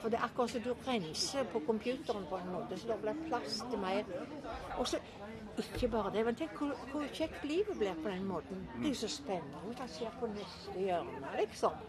For 0.02 0.12
det 0.12 0.20
er 0.20 0.26
akkurat 0.28 0.52
som 0.52 0.62
du 0.62 0.74
renser 0.86 1.48
på 1.50 1.62
computeren 1.66 2.26
på 2.30 2.38
en 2.38 2.52
måte, 2.54 2.78
så 2.78 2.92
det 2.92 2.98
blir 3.02 3.22
plass 3.30 3.62
til 3.72 3.80
mer. 3.82 4.04
Og 4.78 4.88
så 4.88 5.00
ikke 5.58 5.88
bare 5.88 6.12
det, 6.14 6.26
men 6.28 6.36
tenk 6.36 6.58
hvor, 6.60 6.76
hvor 6.92 7.06
kjekt 7.16 7.46
livet 7.48 7.80
blir 7.80 7.96
på 8.04 8.12
den 8.12 8.26
måten. 8.28 8.68
Det 8.76 8.90
er 8.90 8.94
jo 8.94 9.02
så 9.06 9.12
spennende 9.16 9.78
hva 9.80 9.88
skjer 9.90 10.18
på 10.20 10.30
neste 10.36 10.76
hjørne, 10.84 11.32
liksom. 11.40 11.80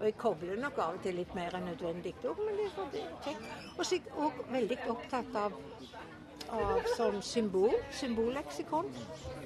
Og 0.00 0.04
jeg 0.08 0.16
kobler 0.18 0.58
nok 0.60 0.78
av 0.78 0.96
og 0.98 1.02
til 1.04 1.14
litt 1.20 1.34
mer 1.38 1.54
enn 1.54 1.68
nødvendig 1.70 2.14
men 2.24 2.56
det 2.58 3.02
er 3.02 3.12
kjekt. 3.24 3.48
Og 3.78 3.86
så 3.86 3.94
er 3.94 4.00
jeg 4.00 4.16
òg 4.26 4.40
veldig 4.50 4.78
opptatt 4.90 5.36
av 5.38 5.60
av 6.52 6.84
sånn 6.96 7.22
symbol, 7.24 7.72
symbolleksikon. 7.94 8.90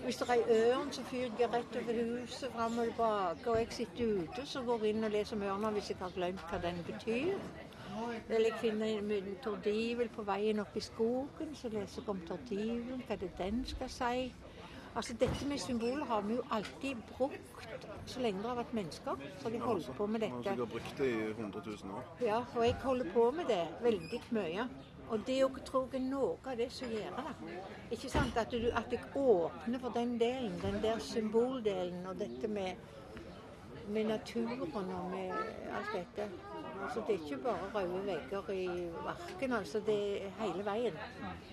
Hvis 0.04 0.18
det 0.20 0.28
er 0.28 0.34
ei 0.34 0.58
ørn 0.72 0.90
som 0.94 1.06
fyker 1.08 1.50
rett 1.52 1.76
over 1.80 2.00
huset 2.00 2.52
fram 2.54 2.78
og 2.82 2.90
tilbake, 2.90 3.50
og 3.50 3.58
jeg 3.60 3.72
sitter 3.76 4.12
ute, 4.22 4.46
så 4.46 4.62
går 4.66 4.84
jeg 4.84 4.96
inn 4.96 5.08
og 5.08 5.14
leser 5.14 5.36
om 5.36 5.46
ørna 5.46 5.72
hvis 5.76 5.90
jeg 5.92 6.00
har 6.00 6.14
glemt 6.16 6.44
hva 6.50 6.60
den 6.62 6.82
betyr. 6.86 7.38
Eller 8.28 8.50
jeg 8.50 8.60
finner 8.60 8.98
en 8.98 9.36
tordivel 9.42 10.10
på 10.12 10.24
veien 10.26 10.60
opp 10.62 10.76
i 10.76 10.84
skogen, 10.84 11.54
så 11.56 11.70
leser 11.72 12.02
jeg 12.02 12.12
om 12.12 12.20
tordivelen, 12.28 13.02
hva 13.06 13.16
det 13.20 13.32
den 13.38 13.64
skal 13.66 13.90
si. 13.92 14.28
Altså 14.98 15.14
Dette 15.14 15.48
med 15.48 15.58
symboler 15.58 16.04
har 16.04 16.20
vi 16.20 16.34
jo 16.34 16.42
alltid 16.50 16.96
brukt 17.16 17.68
så 18.06 18.20
lenge 18.20 18.40
det 18.42 18.48
har 18.48 18.56
vært 18.58 18.72
mennesker. 18.74 19.20
Så 19.38 19.44
har 19.44 19.52
de 19.54 19.60
holdt 19.62 19.90
på 19.96 20.06
med 20.06 20.20
dette. 20.20 20.40
Vi 20.42 20.48
har 20.58 20.70
brukt 20.72 20.98
det 20.98 21.10
i 21.10 21.20
100 21.30 21.62
000 21.66 21.92
år. 21.96 22.08
Ja, 22.20 22.40
og 22.56 22.64
jeg 22.66 22.74
holder 22.82 23.12
på 23.12 23.30
med 23.30 23.44
det 23.46 23.60
veldig 23.82 24.20
mye. 24.30 24.64
Og 25.08 25.22
det 25.26 25.36
òg 25.44 25.60
tror 25.64 25.86
jeg 25.92 26.00
er 26.00 26.08
noe 26.08 26.34
av 26.44 26.58
det 26.58 26.66
som 26.74 26.90
gjør 26.90 27.14
det. 27.20 27.54
Ikke 27.94 28.10
sant 28.10 28.42
at, 28.42 28.50
du, 28.50 28.66
at 28.74 28.90
jeg 28.92 29.06
åpner 29.14 29.78
for 29.78 29.94
den 29.94 30.18
delen, 30.20 30.58
den 30.62 30.82
der 30.82 30.98
symboldelen 30.98 32.06
og 32.06 32.18
dette 32.18 32.50
med, 32.50 32.74
med 33.88 34.04
naturen 34.10 34.66
og 34.74 35.10
med 35.14 35.30
alt 35.78 35.94
dette. 35.94 36.26
Så 36.94 37.02
det 37.06 37.14
er 37.14 37.24
ikke 37.24 37.36
bare 37.42 37.70
røde 37.74 38.00
vegger 38.06 38.50
i 38.54 38.66
verken, 39.04 39.52
altså. 39.52 39.80
Det 39.86 39.98
er 40.26 40.30
hele 40.40 40.64
veien. 40.64 40.98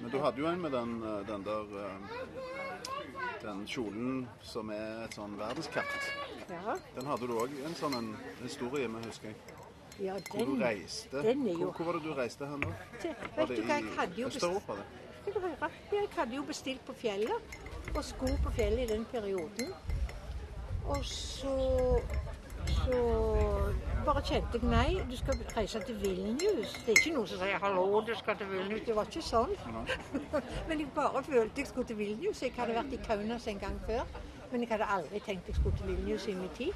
Men 0.02 0.12
du 0.12 0.18
hadde 0.24 0.38
jo 0.42 0.48
en 0.48 0.62
med 0.62 0.72
den, 0.72 0.94
den 1.28 1.44
der 1.46 1.76
eh, 1.86 3.42
Den 3.42 3.66
kjolen 3.68 4.28
som 4.42 4.70
er 4.74 5.04
et 5.06 5.14
sånn 5.18 5.36
verdenskart. 5.38 6.08
Ja, 6.50 6.76
Den 6.96 7.06
hadde 7.10 7.28
du 7.28 7.34
òg 7.38 7.52
en 7.66 7.76
sånn 7.78 7.94
en 7.98 8.12
historie 8.42 8.88
med, 8.88 9.06
husker 9.06 9.28
jeg. 9.32 9.36
ja 10.00 10.14
Hvor 10.30 10.40
den 10.46 10.56
du 10.60 10.64
reiste. 10.64 11.22
den 11.22 11.48
er 11.48 11.52
jo- 11.52 11.58
hvor, 11.58 11.72
hvor 11.74 11.86
var 11.86 11.94
det 12.00 12.04
du 12.04 12.14
reiste 12.14 12.46
hen 12.46 12.60
da? 12.62 12.68
Var 13.38 13.46
Vet 13.48 13.58
det 13.58 14.18
i 14.18 14.24
Øst-Europa? 14.26 14.74
Jeg 15.92 16.08
hadde 16.16 16.36
jo 16.36 16.44
bestilt 16.44 16.86
på 16.86 16.94
fjellet, 16.94 17.58
og 17.96 18.04
sko 18.04 18.26
på 18.44 18.52
fjellet 18.52 18.80
i 18.90 18.94
den 18.94 19.06
perioden. 19.06 19.74
Og 20.88 21.06
så 21.06 22.02
så 22.66 23.74
bare 24.06 24.22
kjente 24.26 24.60
jeg 24.60 24.70
nei, 24.70 25.00
du 25.10 25.16
skal 25.18 25.40
reise 25.56 25.80
til 25.88 25.98
Vilnius. 26.02 26.74
Det 26.86 26.94
er 26.94 27.00
ikke 27.00 27.14
noen 27.16 27.28
som 27.28 27.42
sier 27.42 27.60
'hallo, 27.60 28.02
du 28.02 28.14
skal 28.16 28.38
til 28.38 28.48
Vilnius'. 28.48 28.86
Det 28.86 28.96
var 28.96 29.06
ikke 29.06 29.22
sånn. 29.22 29.54
Men 30.68 30.80
jeg 30.80 30.90
bare 30.96 31.24
følte 31.24 31.62
jeg 31.62 31.68
skulle 31.68 31.88
til 31.88 31.98
Vilnius. 31.98 32.42
Jeg 32.42 32.54
hadde 32.58 32.76
vært 32.76 32.94
i 32.94 33.02
Kaunas 33.08 33.48
en 33.48 33.60
gang 33.60 33.80
før, 33.86 34.04
men 34.52 34.62
jeg 34.62 34.70
hadde 34.70 34.86
aldri 34.98 35.20
tenkt 35.20 35.48
jeg 35.48 35.56
skulle 35.56 35.78
til 35.78 35.88
Vilnius 35.88 36.28
i 36.28 36.34
min 36.34 36.50
tid. 36.58 36.74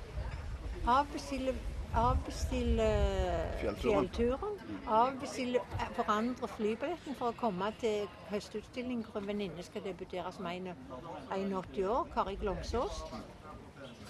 Avbestille, 0.87 1.53
avbestille 1.93 2.87
Fjellturen. 3.61 4.57
Avbestille, 4.87 5.59
forandre 5.95 6.47
flybilletten 6.47 7.15
for 7.15 7.29
å 7.29 7.37
komme 7.37 7.71
til 7.79 8.07
høstutstillingen 8.29 9.05
hvor 9.05 9.21
en 9.21 9.27
venninne 9.27 9.63
skal 9.63 9.83
debutere 9.83 10.31
som 10.31 10.45
81 10.45 11.85
år, 11.85 12.07
Kari 12.13 12.35
Glomsås. 12.35 13.03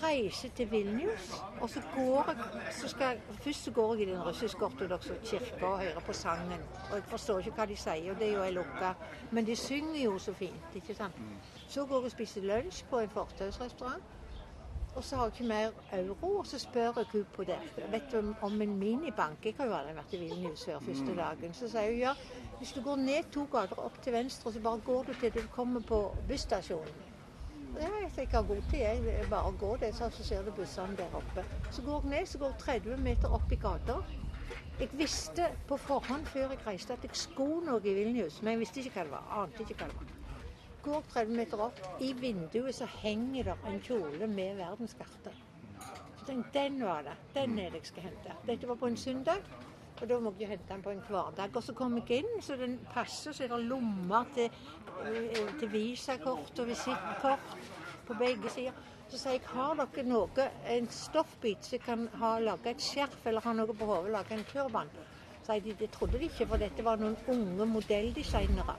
Reise 0.04 0.50
til 0.50 0.72
Vilnius, 0.72 1.32
og 1.62 1.70
så 1.70 1.82
går 1.96 2.26
jeg 2.28 2.74
så 2.74 2.88
skal, 2.88 3.20
Først 3.44 3.64
så 3.64 3.72
går 3.72 3.96
jeg 3.96 4.08
i 4.08 4.12
den 4.12 4.22
russisk-ortodokse 4.24 5.18
kirka 5.26 5.66
og 5.66 5.80
hører 5.80 6.00
på 6.06 6.14
sangen. 6.14 6.62
Og 6.92 6.96
jeg 6.96 7.04
forstår 7.04 7.40
ikke 7.40 7.52
hva 7.52 7.66
de 7.66 7.76
sier, 7.76 8.12
og 8.14 8.20
det 8.20 8.28
er 8.30 8.34
jo 8.38 8.44
ei 8.44 8.52
lukka. 8.52 8.94
Men 9.32 9.46
de 9.48 9.56
synger 9.56 10.04
jo 10.04 10.18
så 10.20 10.34
fint, 10.34 10.76
ikke 10.76 10.96
sant. 10.96 11.16
Så 11.68 11.86
går 11.86 11.96
jeg 12.00 12.06
og 12.06 12.12
spiser 12.12 12.42
lunsj 12.48 12.86
på 12.90 13.00
en 13.00 13.10
fortausrestaurant. 13.10 14.04
Og 14.96 15.04
så 15.04 15.16
har 15.16 15.26
jeg 15.28 15.34
ikke 15.34 15.48
mer 15.48 15.72
euro, 15.94 16.30
og 16.40 16.48
så 16.48 16.60
spør 16.60 16.82
jeg 16.98 17.06
henne 17.12 17.26
på 17.36 17.44
det. 17.44 17.60
Vet 17.92 18.08
du 18.12 18.18
om- 18.18 18.36
om 18.42 18.62
en 18.62 18.76
minibank? 18.80 19.46
Jeg 19.46 19.54
har 19.58 19.66
jo 19.66 19.74
aldri 19.74 19.94
vært 19.96 20.14
i 20.14 20.18
Vilnius 20.18 20.66
før 20.66 20.80
første 20.80 21.16
dagen. 21.16 21.54
Så 21.54 21.70
sier 21.70 21.92
hun 21.92 22.00
ja, 22.00 22.14
hvis 22.58 22.72
du 22.72 22.82
går 22.82 22.96
ned 22.96 23.24
to 23.32 23.46
gater 23.52 23.80
opp 23.80 24.02
til 24.02 24.14
venstre, 24.14 24.54
så 24.54 24.60
bare 24.60 24.80
går 24.80 25.04
du 25.04 25.14
til 25.14 25.32
du 25.34 25.48
kommer 25.48 25.80
på 25.82 26.16
busstasjonen. 26.28 27.09
Ja, 27.80 27.88
vet 27.88 28.18
ikke, 28.18 28.22
jeg 28.22 28.40
har 28.40 28.48
god 28.48 28.62
tid. 28.72 28.80
Jeg 28.80 29.28
bare 29.30 29.52
går 29.60 29.76
det, 29.78 29.96
så 29.96 30.10
ser 30.12 30.44
du 30.44 30.52
bussene 30.52 30.98
der 30.98 31.16
oppe. 31.16 31.46
Så 31.72 31.82
går 31.82 32.02
jeg 32.02 32.10
ned, 32.12 32.26
så 32.26 32.38
går 32.38 32.46
jeg 32.46 32.84
30 32.84 32.98
meter 32.98 33.36
opp 33.38 33.52
i 33.52 33.56
gata. 33.56 33.96
Jeg 34.80 34.90
visste 35.00 35.46
på 35.68 35.78
forhånd 35.78 36.26
før 36.28 36.52
jeg 36.54 36.60
reiste 36.68 36.94
at 36.94 37.04
jeg 37.04 37.16
skulle 37.16 37.66
noe 37.68 37.84
i 37.84 37.94
Vilnius, 37.96 38.42
men 38.42 38.58
jeg 38.58 38.60
visste 38.66 38.84
ikke 38.84 38.96
hva 38.98 39.06
det 39.08 39.14
var. 39.16 39.32
Ante 39.44 39.64
ikke 39.64 39.80
hva 39.80 39.88
det 39.88 39.96
var. 40.02 40.16
Går 40.84 41.08
30 41.14 41.40
meter 41.40 41.64
opp, 41.70 41.80
i 42.00 42.14
vinduet 42.16 42.76
så 42.76 42.88
henger 43.00 43.52
det 43.52 43.56
en 43.68 43.82
kjole 43.84 44.28
med 44.28 44.60
verdenskartet. 44.60 45.42
Tenkte 46.28 46.60
den 46.60 46.84
var 46.84 47.04
det. 47.08 47.16
Den 47.36 47.60
er 47.60 47.72
det 47.72 47.84
jeg 47.84 47.92
skal 47.94 48.10
hente. 48.10 48.36
Dette 48.48 48.68
var 48.68 48.80
på 48.80 48.92
en 48.92 48.98
søndag. 48.98 49.44
Og 50.02 50.10
da 50.10 50.20
må 50.20 50.32
jeg 50.32 50.48
jo 50.48 50.52
hente 50.54 50.74
den 50.74 50.84
på 50.84 50.94
en 50.94 51.02
hverdag. 51.08 51.56
Og 51.56 51.64
så 51.64 51.74
kom 51.76 51.98
jeg 51.98 52.22
inn, 52.22 52.42
så 52.42 52.56
den 52.56 52.80
passer. 52.94 53.36
Så 53.36 53.44
er 53.44 53.52
det 53.54 53.66
lommer 53.68 54.26
til, 54.36 54.52
eh, 55.06 55.60
til 55.60 55.72
visakort 55.72 56.60
og 56.60 56.68
visittkort 56.68 57.58
på 58.08 58.14
begge 58.20 58.50
sider. 58.50 58.72
Så 59.10 59.18
sier 59.18 59.32
jeg 59.32 59.42
har 59.50 59.74
dere 59.76 60.04
noe, 60.06 60.50
en 60.70 60.88
stoffbit 60.94 61.66
som 61.66 61.80
kan 61.80 62.08
ha, 62.22 62.38
lage 62.40 62.70
et 62.70 62.82
skjerf 62.82 63.26
eller 63.26 63.42
ha 63.42 63.54
noe 63.58 63.74
på 63.74 63.86
hodet, 63.90 64.12
lage 64.14 64.38
en 64.38 64.46
turban. 64.52 64.92
Så 65.44 65.60
de, 65.60 65.74
det 65.74 65.90
trodde 65.92 66.20
de 66.20 66.30
ikke, 66.30 66.46
for 66.46 66.62
dette 66.62 66.86
var 66.86 67.02
noen 67.02 67.18
unge 67.28 67.66
modelldesignere. 67.66 68.76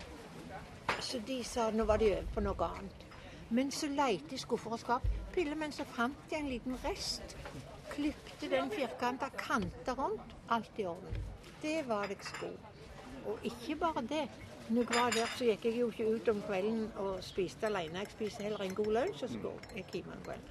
Så 1.01 1.19
de 1.27 1.43
sa 1.45 1.71
nå 1.75 1.85
var 1.85 1.99
de 1.99 2.13
over 2.13 2.31
på 2.35 2.45
noe 2.47 2.69
annet. 2.77 3.07
Men 3.51 3.73
så 3.75 3.89
leite 3.91 4.37
i 4.37 4.39
skuffer 4.39 4.77
og 4.77 4.79
skap. 4.79 5.09
pille, 5.33 5.55
men 5.55 5.73
så 5.73 5.85
fant 5.85 6.31
jeg 6.31 6.41
en 6.41 6.49
liten 6.49 6.79
rest. 6.85 7.37
Klipte 7.91 8.51
den 8.51 8.71
firkanta 8.71 9.29
kanter 9.39 9.95
rundt. 9.99 10.37
Alt 10.49 10.79
i 10.79 10.87
orden. 10.87 11.25
Det 11.63 11.89
var 11.89 12.03
det 12.03 12.17
jeg 12.17 12.25
skulle. 12.25 12.59
Og 13.27 13.39
ikke 13.45 13.77
bare 13.77 14.03
det. 14.03 14.29
Når 14.69 14.83
jeg 14.83 15.03
var 15.03 15.11
der, 15.11 15.27
så 15.37 15.45
gikk 15.45 15.65
jeg 15.65 15.81
jo 15.81 15.91
ikke 15.91 16.15
ut 16.15 16.29
om 16.29 16.43
kvelden 16.47 16.93
og 16.97 17.25
spiste 17.25 17.67
alene. 17.67 17.99
Jeg 17.99 18.11
spiste 18.11 18.43
heller 18.43 18.63
en 18.63 18.75
god 18.75 18.93
lunsj, 18.93 19.25
og 19.25 19.31
så 19.31 19.39
går 19.43 19.61
jeg 19.77 19.85
hjem 19.93 20.13
om 20.15 20.23
kvelden. 20.25 20.45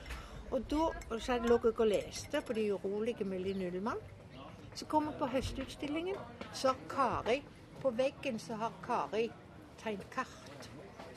Og 0.51 0.65
da 0.71 1.19
så 1.19 1.37
lå 1.37 1.59
jeg 1.63 1.79
og 1.79 1.87
leste 1.87 2.41
på 2.41 2.53
De 2.53 2.73
urolige 2.73 3.23
med 3.23 3.55
Nullmann. 3.55 3.97
Så 4.75 4.85
kom 4.85 5.05
jeg 5.05 5.15
på 5.19 5.25
høstutstillingen. 5.25 6.15
Så 6.53 6.67
har 6.67 6.77
Kari 6.89 7.43
På 7.81 7.89
veggen 7.89 8.39
så 8.39 8.55
har 8.55 8.73
Kari 8.85 9.31
tegnet 9.83 10.09
kart. 10.11 10.48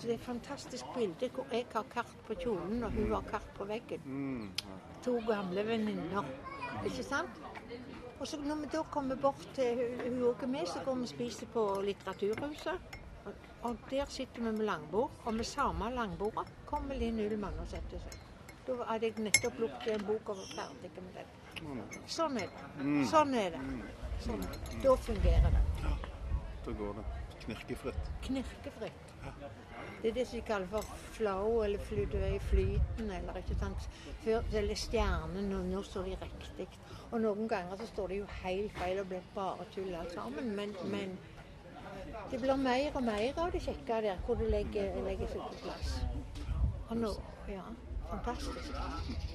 Så 0.03 0.09
det 0.09 0.15
er 0.15 0.19
et 0.19 0.25
fantastisk 0.27 0.85
bilde 0.97 1.29
hvor 1.31 1.45
jeg 1.55 1.67
har 1.73 1.85
kart 1.93 2.09
på 2.27 2.35
kjolen, 2.35 2.81
og 2.85 2.91
hun 2.91 3.13
har 3.13 3.21
kart 3.31 3.45
på 3.55 3.65
veggen. 3.69 4.01
Mm. 4.05 4.49
To 5.05 5.13
gamle 5.29 5.63
venninner. 5.67 6.25
Ikke 6.85 7.05
sant? 7.07 7.37
Og 8.19 8.27
så 8.27 8.41
når 8.43 8.55
vi 8.65 8.71
da 8.73 8.81
kommer 8.91 9.15
bort 9.17 9.45
til 9.55 9.77
hun- 9.77 10.01
er 10.23 10.27
òg 10.33 10.43
er 10.43 10.47
med, 10.47 10.67
så 10.67 10.83
går 10.85 10.95
vi 10.95 11.03
og 11.03 11.09
spiser 11.09 11.47
på 11.47 11.81
Litteraturhuset. 11.85 12.99
Og, 13.63 13.77
der 13.91 14.05
sitter 14.09 14.43
vi 14.43 14.51
med 14.51 14.65
langbord, 14.67 15.11
og 15.25 15.35
med 15.35 15.45
samme 15.45 15.91
langbordet 15.95 16.49
kommer 16.67 16.95
Linn 16.95 17.21
Ullmann 17.21 17.59
og 17.61 17.67
setter 17.69 17.99
seg. 17.99 18.19
Da 18.67 18.73
hadde 18.85 19.07
jeg 19.07 19.15
nettopp 19.19 19.59
lukket 19.59 19.95
en 20.01 20.07
bok 20.07 20.29
og 20.29 20.37
var 20.37 20.51
ferdig 20.57 20.91
med 21.03 21.15
den. 21.15 21.83
Sånn 22.07 22.37
er 22.43 22.51
det. 22.51 23.07
Sånn 23.11 23.35
er 23.35 23.51
det. 23.51 23.61
Sånn. 24.19 24.43
Da 24.83 24.97
fungerer 24.97 25.51
det. 25.51 25.63
Ja, 25.83 25.97
Da 26.65 26.71
går 26.73 26.93
det 26.95 27.05
knirkefritt. 27.45 28.11
Knirkefritt. 28.23 29.12
Det 30.03 30.11
er 30.11 30.15
det 30.15 30.27
som 30.27 30.39
de 30.39 30.47
kaller 30.47 30.67
for 30.67 30.83
flow, 31.15 31.61
eller 31.63 31.79
fly, 31.79 32.07
er 32.19 32.35
i 32.35 32.39
flyten, 32.39 33.11
eller 33.11 33.37
ikke 33.39 33.55
sant. 33.55 33.85
Før, 34.25 34.43
eller 34.53 34.75
stjernen, 34.75 35.53
og 35.55 35.69
nå 35.69 35.83
står 35.87 36.09
de 36.09 36.17
riktig. 36.23 36.67
Og 37.11 37.21
noen 37.23 37.47
ganger 37.49 37.79
så 37.79 37.87
står 37.87 38.09
det 38.11 38.19
jo 38.19 38.27
helt 38.41 38.75
feil 38.79 38.99
og 38.99 39.07
blir 39.13 39.29
bare 39.35 39.69
tull 39.75 39.95
sammen. 40.15 40.51
Men, 40.57 40.75
men 40.91 41.15
det 42.31 42.41
blir 42.41 42.57
mer 42.57 42.99
og 42.99 43.03
mer 43.07 43.39
av 43.45 43.55
det 43.55 43.63
kjekke 43.63 44.01
der, 44.09 44.19
hvor 44.27 44.41
det 44.41 44.51
legger, 44.51 44.99
legger 45.07 45.31
seg 45.31 45.47
på 45.47 45.63
plass. 45.63 45.95
Og 46.89 46.97
nå, 46.99 47.15
ja, 47.49 47.65
fantastisk. 48.11 48.75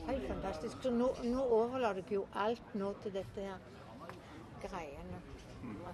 Helt 0.10 0.27
fantastisk. 0.27 0.84
Så 0.84 0.91
nå, 0.91 1.13
nå 1.24 1.48
overlater 1.62 2.03
jeg 2.03 2.20
jo 2.20 2.27
alt 2.36 2.75
nå 2.75 2.91
til 3.03 3.15
dette 3.15 3.48
her 3.48 3.63
greiene. 4.67 5.24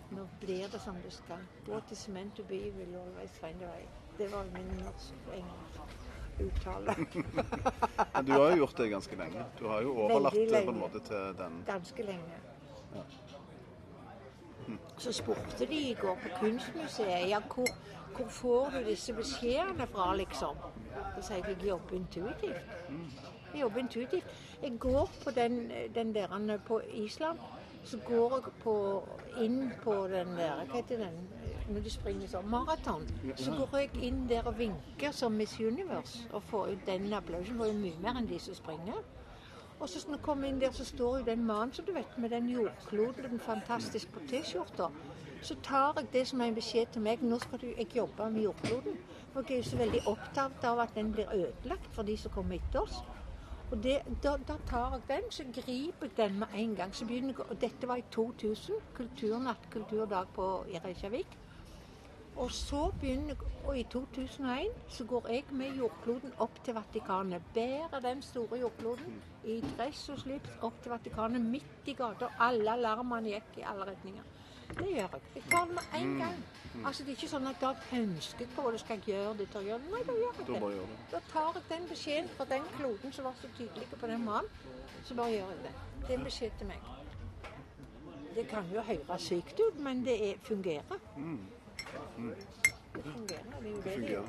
Nå 0.10 0.27
blir 0.39 0.68
det 0.72 0.82
som 0.82 0.96
det 1.03 1.13
skal. 1.13 1.44
What 1.68 1.92
is 1.92 2.08
meant 2.08 2.36
to 2.36 2.44
be 2.44 2.72
will 2.77 2.96
always 2.96 3.32
find 3.42 3.63
a 3.63 3.68
way. 3.68 3.86
Det 4.18 4.32
var 4.32 4.44
min 4.53 4.84
norsk-engelsk 4.86 6.03
uttale. 6.39 6.96
Men 8.13 8.25
du 8.27 8.32
har 8.32 8.50
jo 8.50 8.56
gjort 8.56 8.77
det 8.77 8.89
ganske 8.89 9.15
lenge. 9.15 9.46
Du 9.60 9.68
har 9.68 9.82
jo 9.82 9.96
overlatt 9.98 10.34
det 10.34 10.65
på 10.65 10.72
en 10.72 10.80
måte 10.80 11.00
til 11.00 11.38
den 11.38 11.63
Ganske 11.65 12.03
lenge. 12.03 12.42
Så 14.98 15.12
spurte 15.13 15.65
de 15.65 15.75
i 15.75 15.94
går 16.01 16.15
på 16.24 16.30
Kunstmuseet 16.39 17.30
ja, 17.30 17.39
hvor, 17.56 17.68
hvor 18.15 18.27
får 18.27 18.70
du 18.70 18.84
disse 18.89 19.13
beskjedene 19.13 19.88
fra, 19.88 20.15
liksom. 20.15 20.58
Så 21.15 21.27
sier 21.27 21.42
jeg 21.42 21.58
jeg 21.58 21.68
jobber 21.68 21.96
intuitivt. 21.96 22.77
Jeg 23.53 23.62
jobber 23.62 23.80
intuitivt. 23.80 24.25
Jeg 24.62 24.80
går 24.80 25.10
på 25.24 25.32
den, 25.32 25.72
den 25.96 26.15
der 26.15 26.58
på 26.65 26.82
Island. 26.94 27.39
Så 27.84 27.98
går 28.08 28.36
jeg 28.36 28.54
på, 28.63 28.75
inn 29.44 29.72
på 29.84 29.96
den 30.08 30.38
der 30.38 30.62
Hva 30.62 30.78
heter 30.78 31.04
den 31.04 31.18
når 31.68 31.84
de 31.84 31.92
springer 31.92 32.28
sånn? 32.32 32.48
Maraton. 32.52 33.06
Så 33.40 33.56
går 33.56 33.78
jeg 33.80 33.92
inn 34.08 34.24
der 34.28 34.48
og 34.48 34.58
vinker 34.60 35.12
som 35.16 35.36
Miss 35.40 35.56
Universe 35.60 36.28
og 36.32 36.44
får 36.50 36.74
ut 36.74 36.86
den 36.88 37.13
applausen. 37.13 37.60
Får 37.60 37.72
jo 37.72 37.78
mye 37.80 38.00
mer 38.04 38.20
enn 38.20 38.28
de 38.30 38.40
som 38.40 38.56
springer. 38.58 39.00
Og 39.80 39.90
så 39.90 40.00
når 40.08 40.18
jeg 40.18 40.24
kommer 40.24 40.48
inn 40.48 40.60
der, 40.62 40.72
så 40.72 40.86
står 40.86 41.18
jo 41.18 41.25
den 41.28 41.46
mannen 41.46 41.74
som 41.75 41.86
du 41.86 41.92
vet, 41.96 42.18
med 42.18 42.30
den 42.32 42.50
jordkloden, 42.50 43.30
den 43.32 43.40
fantastisk 43.40 44.12
på 44.13 44.22
T-skjorta. 44.30 44.88
Så 45.44 45.56
tar 45.63 45.98
jeg 45.98 46.08
det 46.13 46.28
som 46.28 46.42
er 46.42 46.52
en 46.52 46.56
beskjed 46.56 46.94
til 46.94 47.04
meg. 47.04 47.24
Nå 47.24 47.40
skal 47.44 47.60
du, 47.60 47.66
jeg 47.68 47.90
jobbe 47.96 48.30
med 48.32 48.46
jordkloden. 48.46 48.96
For 49.34 49.44
jeg 49.44 49.58
er 49.58 49.63
jo 49.63 49.70
så 49.70 49.82
veldig 49.82 50.02
opptatt 50.08 50.63
av 50.70 50.80
at 50.80 50.96
den 50.96 51.12
blir 51.12 51.32
ødelagt 51.36 51.90
for 51.92 52.08
de 52.08 52.16
som 52.18 52.32
kommer 52.32 52.56
etter 52.56 52.86
oss. 52.86 53.02
Og 53.74 53.80
det, 53.84 54.01
da, 54.24 54.36
da 54.38 54.60
tar 54.70 54.92
jeg 54.94 55.06
den, 55.08 55.32
så 55.34 55.44
griper 55.50 56.10
jeg 56.10 56.18
den 56.18 56.36
med 56.39 56.48
en 56.53 56.75
gang. 56.77 56.92
Så 56.96 57.08
begynner 57.10 57.34
jeg, 57.34 57.46
og 57.50 57.62
dette 57.62 57.88
var 57.89 57.98
i 57.98 58.06
2000. 58.12 58.75
Kulturnatt, 58.94 59.65
kulturdag 59.74 60.30
på, 60.36 60.50
i 60.70 60.77
Reykjavik. 60.84 61.38
Og 62.36 62.51
så 62.51 62.92
begynner 63.00 63.34
jeg, 63.34 63.50
Og 63.63 63.77
i 63.80 63.84
2001 63.84 64.68
så 64.92 65.06
går 65.08 65.27
jeg 65.32 65.44
med 65.56 65.77
jordkloden 65.80 66.34
opp 66.44 66.58
til 66.65 66.75
Vatikanet. 66.75 67.46
Bærer 67.53 68.01
den 68.03 68.21
store 68.21 68.60
jordkloden 68.60 69.21
i 69.43 69.62
dress 69.78 70.10
og 70.10 70.19
slips 70.19 70.58
opp 70.62 70.82
til 70.84 70.91
Vatikanet 70.91 71.41
midt 71.41 71.88
i 71.88 71.95
gata. 71.95 72.28
Alle 72.43 72.74
alarmene 72.76 73.32
gikk 73.32 73.62
i 73.62 73.63
alle 73.71 73.88
retninger. 73.88 74.28
Det 74.77 74.89
gjør 74.89 74.95
jeg. 74.95 75.21
Jeg 75.36 75.43
tar 75.51 75.65
den 75.65 75.75
med 75.75 75.97
en 76.01 76.17
gang. 76.19 76.43
Altså 76.86 77.03
Det 77.03 77.12
er 77.12 77.17
ikke 77.17 77.29
sånn 77.29 77.47
at 77.47 77.62
jeg 77.62 77.69
har 77.69 77.99
ønsket 77.99 78.55
på 78.55 78.71
det, 78.71 78.79
skal 78.81 78.97
jeg 78.97 79.13
gjøre 79.13 79.33
det 79.39 79.47
å 79.55 79.62
gjøre 79.67 79.81
det. 79.83 79.91
Nei, 79.93 80.01
da 80.07 80.15
gjør 80.19 80.39
jeg 80.39 80.47
det. 80.47 80.59
gjør 80.62 80.88
det. 80.93 80.97
Da 81.12 81.21
tar 81.29 81.59
jeg 81.59 81.63
den 81.69 81.88
beskjeden 81.91 82.31
fra 82.38 82.47
den 82.49 82.65
kloden 82.77 83.13
som 83.13 83.29
var 83.29 83.38
så 83.41 83.51
tydelig 83.57 83.88
på 83.93 84.09
den 84.09 84.25
mannen, 84.25 84.49
så 85.05 85.17
bare 85.19 85.36
gjør 85.36 85.53
jeg 85.53 85.63
det. 85.67 85.73
Det 86.01 86.09
er 86.09 86.17
en 86.17 86.27
beskjed 86.29 86.57
til 86.57 86.71
meg. 86.71 86.89
Det 88.36 88.47
kan 88.49 88.71
jo 88.73 88.81
høres 88.81 89.21
sykt 89.21 89.59
ut, 89.59 89.79
men 89.79 90.01
det 90.05 90.15
er, 90.29 90.39
fungerer. 90.43 90.97
Det 92.95 93.03
fungerer. 93.03 93.45
Det 93.62 93.67
er 93.67 93.69
jo 93.69 93.81
det 93.86 93.95
det 94.01 94.09
gjør. 94.09 94.25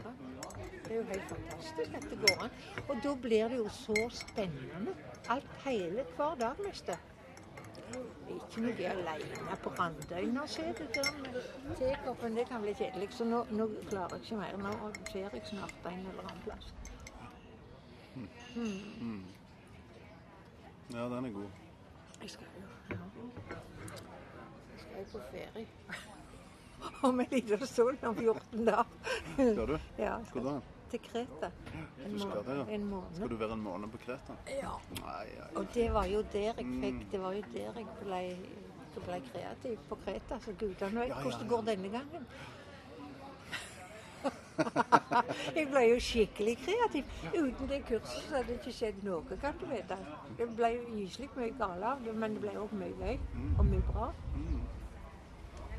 Det 0.85 0.93
er 0.93 0.97
jo 0.97 1.03
helt 1.09 1.29
fantastisk 1.29 1.97
at 1.97 2.07
det 2.11 2.19
går 2.27 2.45
an. 2.45 2.55
Og 2.89 2.97
da 3.05 3.15
blir 3.23 3.49
det 3.49 3.57
jo 3.57 3.69
så 3.73 3.97
spennende. 4.13 4.95
Alt 5.29 5.51
hele 5.65 6.05
hver 6.17 6.37
dag 6.41 6.61
meste. 6.67 6.99
Ikke 8.35 8.63
noe 8.65 8.89
alene 8.91 9.57
på 9.63 9.73
Randøyna 9.79 10.45
å 10.45 10.51
se 10.51 10.65
det 10.79 10.89
der 10.95 11.11
med 11.23 11.39
tekoppen. 11.79 12.37
Det 12.39 12.47
kan 12.49 12.63
bli 12.65 12.75
kjedelig. 12.79 13.11
Så 13.15 13.27
nå, 13.29 13.45
nå 13.51 13.69
klarer 13.91 14.17
jeg 14.17 14.27
ikke 14.27 14.41
mer. 14.41 14.59
Nå 14.65 14.91
ser 15.11 15.29
jeg 15.35 15.47
snart 15.51 15.89
en 15.91 16.07
eller 16.13 16.29
annen 16.29 16.43
plass. 16.47 16.73
Ja, 20.95 21.09
den 21.11 21.25
er 21.25 21.31
god. 21.35 21.49
Jeg 22.23 22.31
skal 22.31 22.47
jo 22.57 22.67
ja. 22.91 22.99
Jeg 24.73 24.81
skal 24.83 25.01
jo 25.01 25.07
på 25.13 25.25
ferie. 25.31 25.67
Om 27.09 27.21
en 27.21 27.27
liten 27.31 27.67
stund, 27.67 27.99
om 28.05 28.17
14 28.17 28.67
dager. 28.67 28.85
Skal 29.37 29.67
du? 29.69 29.79
Ja, 29.99 30.19
Skal 30.29 30.41
Hvor 30.41 30.51
da? 30.51 30.61
til 30.91 31.01
Kreta. 31.01 31.51
En, 32.05 32.13
Du 32.13 32.19
skal 32.19 32.43
det, 32.47 32.57
ja. 32.59 32.65
en 32.75 33.03
Skal 33.15 33.29
du 33.29 33.37
være 33.37 33.53
en 33.53 33.63
måned 33.65 33.89
på 33.91 33.99
Kreta? 34.07 34.35
Ja. 34.49 34.73
Nei, 35.01 35.27
ja. 35.37 35.47
Og 35.61 35.67
det 35.75 35.93
var 35.95 36.05
jo 36.05 36.23
der 36.33 36.39
jeg 36.53 36.67
Mm. 36.67 36.81
fikk 36.83 37.11
Det 37.13 37.21
var 37.23 37.33
jo 37.33 37.43
der 37.55 37.61
jeg 37.79 37.87
ble, 38.03 38.17
jeg 38.17 39.03
ble 39.07 39.21
kreativ 39.33 39.79
på 39.89 39.95
Kreta. 40.05 40.39
Så 40.41 40.53
gudene 40.59 41.01
vet 41.01 41.13
hvordan 41.13 41.41
det 41.41 41.49
går 41.49 41.63
denne 41.71 41.89
gangen. 41.89 42.27
jeg 45.57 45.67
ble 45.71 45.81
jo 45.89 45.97
skikkelig 46.01 46.55
kreativ. 46.63 47.05
Uten 47.35 47.69
det 47.69 47.81
kurset 47.89 48.23
så 48.29 48.35
hadde 48.37 48.47
det 48.53 48.59
ikke 48.61 48.73
skjedd 48.77 49.03
noe, 49.05 49.39
kan 49.43 49.57
du 49.61 49.67
vite. 49.67 49.99
Det 50.39 50.49
ble 50.57 50.71
jo 50.77 50.85
gyselig 51.01 51.29
mye 51.37 51.51
galt 51.59 51.83
av 51.91 52.05
det, 52.05 52.15
men 52.15 52.37
det 52.37 52.45
ble 52.45 52.55
òg 52.63 52.73
mye 52.79 52.95
gøy 53.01 53.19
Mm. 53.35 53.59
og 53.59 53.65
mye 53.67 53.83
bra. 53.93 54.13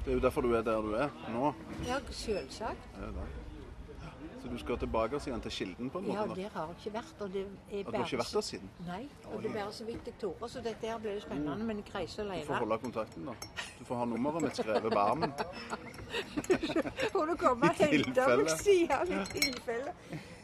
Det 0.05 0.11
er 0.11 0.15
jo 0.19 0.19
derfor 0.21 0.41
du 0.41 0.53
er 0.53 0.61
der 0.61 0.81
du 0.81 0.93
er 0.93 1.09
nå. 1.33 1.53
Ja, 1.87 1.99
selvsagt. 2.11 2.77
Det 2.95 3.03
er 3.07 3.11
det. 3.11 3.27
Så 4.45 4.51
du 4.51 4.57
skal 4.57 4.77
tilbake 4.77 5.17
igjen 5.25 5.41
til 5.41 5.51
Kilden 5.51 5.89
på 5.89 5.99
en 5.99 6.05
måte? 6.05 6.17
Ja, 6.17 6.35
der 6.35 6.49
har 6.53 6.67
jeg 6.67 6.75
ikke 6.79 6.93
vært. 6.93 7.21
Og 7.21 7.29
det 7.33 7.41
er 7.41 7.47
bare... 7.83 7.91
du 7.91 7.97
har 7.97 8.05
ikke 8.05 8.17
vært 8.17 8.33
der 8.33 8.41
siden? 8.41 8.69
Nei, 8.87 9.07
og 9.31 9.43
det 9.43 9.49
er 9.49 9.53
bare 9.55 9.71
så 9.73 9.85
vidt 9.85 10.01
jeg 10.05 10.13
torde, 10.21 10.49
så 10.49 10.61
dette 10.67 10.89
her 10.91 10.99
blir 11.01 11.19
spennende. 11.19 11.65
Men 11.65 11.77
jeg 11.81 11.95
reiser 11.95 12.23
Du 12.23 12.45
får 12.45 12.53
holde 12.53 12.77
kontakten, 12.83 13.25
da. 13.25 13.33
Du 13.79 13.85
får 13.85 13.95
ha 13.95 14.05
nummeret 14.05 14.41
mitt 14.45 14.59
skrevet 14.59 14.93
på 14.93 14.99
armen. 14.99 15.33
Får 17.15 17.25
du 17.25 17.35
komme 17.41 17.71
og 17.71 17.81
hente 17.81 18.27
meg, 18.37 18.51
sier 18.61 18.93
han 18.93 19.13
i 19.15 19.23
tilfelle. 19.33 19.95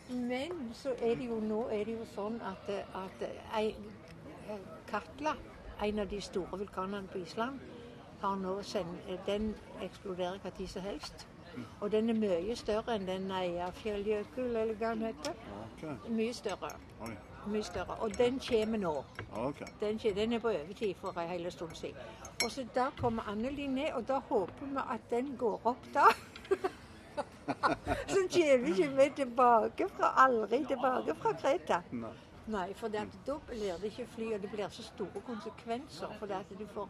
Men 0.09 0.73
så 0.73 0.95
er 0.97 1.15
det 1.21 1.27
jo 1.29 1.37
nå 1.39 1.61
er 1.69 1.85
det 1.85 1.99
jo 1.99 2.07
sånn 2.15 2.41
at, 2.41 2.71
at 3.03 3.27
ei, 3.59 3.75
Katla, 4.89 5.35
en 5.85 6.01
av 6.01 6.09
de 6.09 6.21
store 6.21 6.57
vulkanene 6.63 7.05
på 7.13 7.21
Island, 7.21 7.61
har 8.25 8.41
nå 8.41 8.57
sendt, 8.65 9.13
den 9.29 9.53
eksploderer 9.81 10.57
tid 10.57 10.73
som 10.73 10.89
helst. 10.89 11.27
Og 11.81 11.91
den 11.91 12.09
er 12.09 12.13
mye 12.13 12.55
større 12.55 12.95
enn 12.95 13.07
den 13.07 13.31
Eyjafjallajökull, 13.31 14.55
eller 14.55 14.73
hva 14.79 14.93
den 14.95 15.05
heter. 15.09 15.37
Okay. 15.65 15.95
Mye 16.09 16.33
større. 16.33 16.71
Oi. 17.01 17.11
Mye 17.47 17.63
større. 17.63 17.97
Og 17.99 18.17
den 18.17 18.39
kommer 18.49 18.77
nå. 18.77 18.93
Okay. 19.35 19.65
Den, 19.79 19.99
kommer, 19.99 20.15
den 20.21 20.33
er 20.33 20.39
på 20.39 20.49
overtid 20.49 20.95
for 21.01 21.19
en 21.19 21.29
hel 21.29 21.51
stund 21.51 21.75
siden. 21.75 21.95
Og 22.43 22.51
så 22.51 22.65
da 22.75 22.89
kommer 22.97 23.29
Anneli 23.31 23.67
ned, 23.67 23.93
og 23.93 24.07
da 24.07 24.19
håper 24.29 24.65
vi 24.65 24.85
at 24.93 25.09
den 25.09 25.35
går 25.37 25.61
opp 25.63 25.85
da. 25.93 26.07
så 28.13 28.27
kommer 28.33 28.67
ikke 28.67 28.89
vi 28.97 29.11
tilbake 29.15 29.89
fra, 29.97 30.13
aldri 30.25 30.65
tilbake 30.65 31.15
fra 31.15 31.33
Kreta. 31.33 31.81
Nei. 31.91 32.13
Nei, 32.51 32.73
for 32.73 32.89
da 32.89 33.05
blir 33.47 33.77
det 33.81 33.91
ikke 33.91 34.07
fly, 34.15 34.33
og 34.33 34.41
det 34.41 34.49
blir 34.51 34.69
så 34.69 34.83
store 34.83 35.21
konsekvenser. 35.25 36.07
For 36.19 36.25
det 36.25 36.39
at 36.39 36.59
du 36.59 36.65
får 36.73 36.89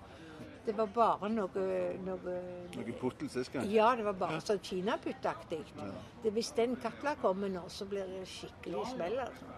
Det 0.65 0.76
var 0.78 0.89
bare 0.93 1.30
noe, 1.34 1.63
noe 2.06 2.34
Noe 2.76 2.93
puttel 3.00 3.30
sist 3.34 3.50
gang? 3.54 3.65
Ja, 3.71 3.95
det 3.97 4.06
var 4.06 4.13
bare 4.19 4.41
sånn 4.45 4.60
kinaputtaktig. 4.62 5.63
Ja. 5.78 5.88
Hvis 6.36 6.52
den 6.58 6.76
katla 6.84 7.15
kommer 7.21 7.50
nå, 7.50 7.63
så 7.74 7.88
blir 7.89 8.06
det 8.06 8.28
skikkelig 8.30 8.84
smell. 8.93 9.17
altså. 9.26 9.50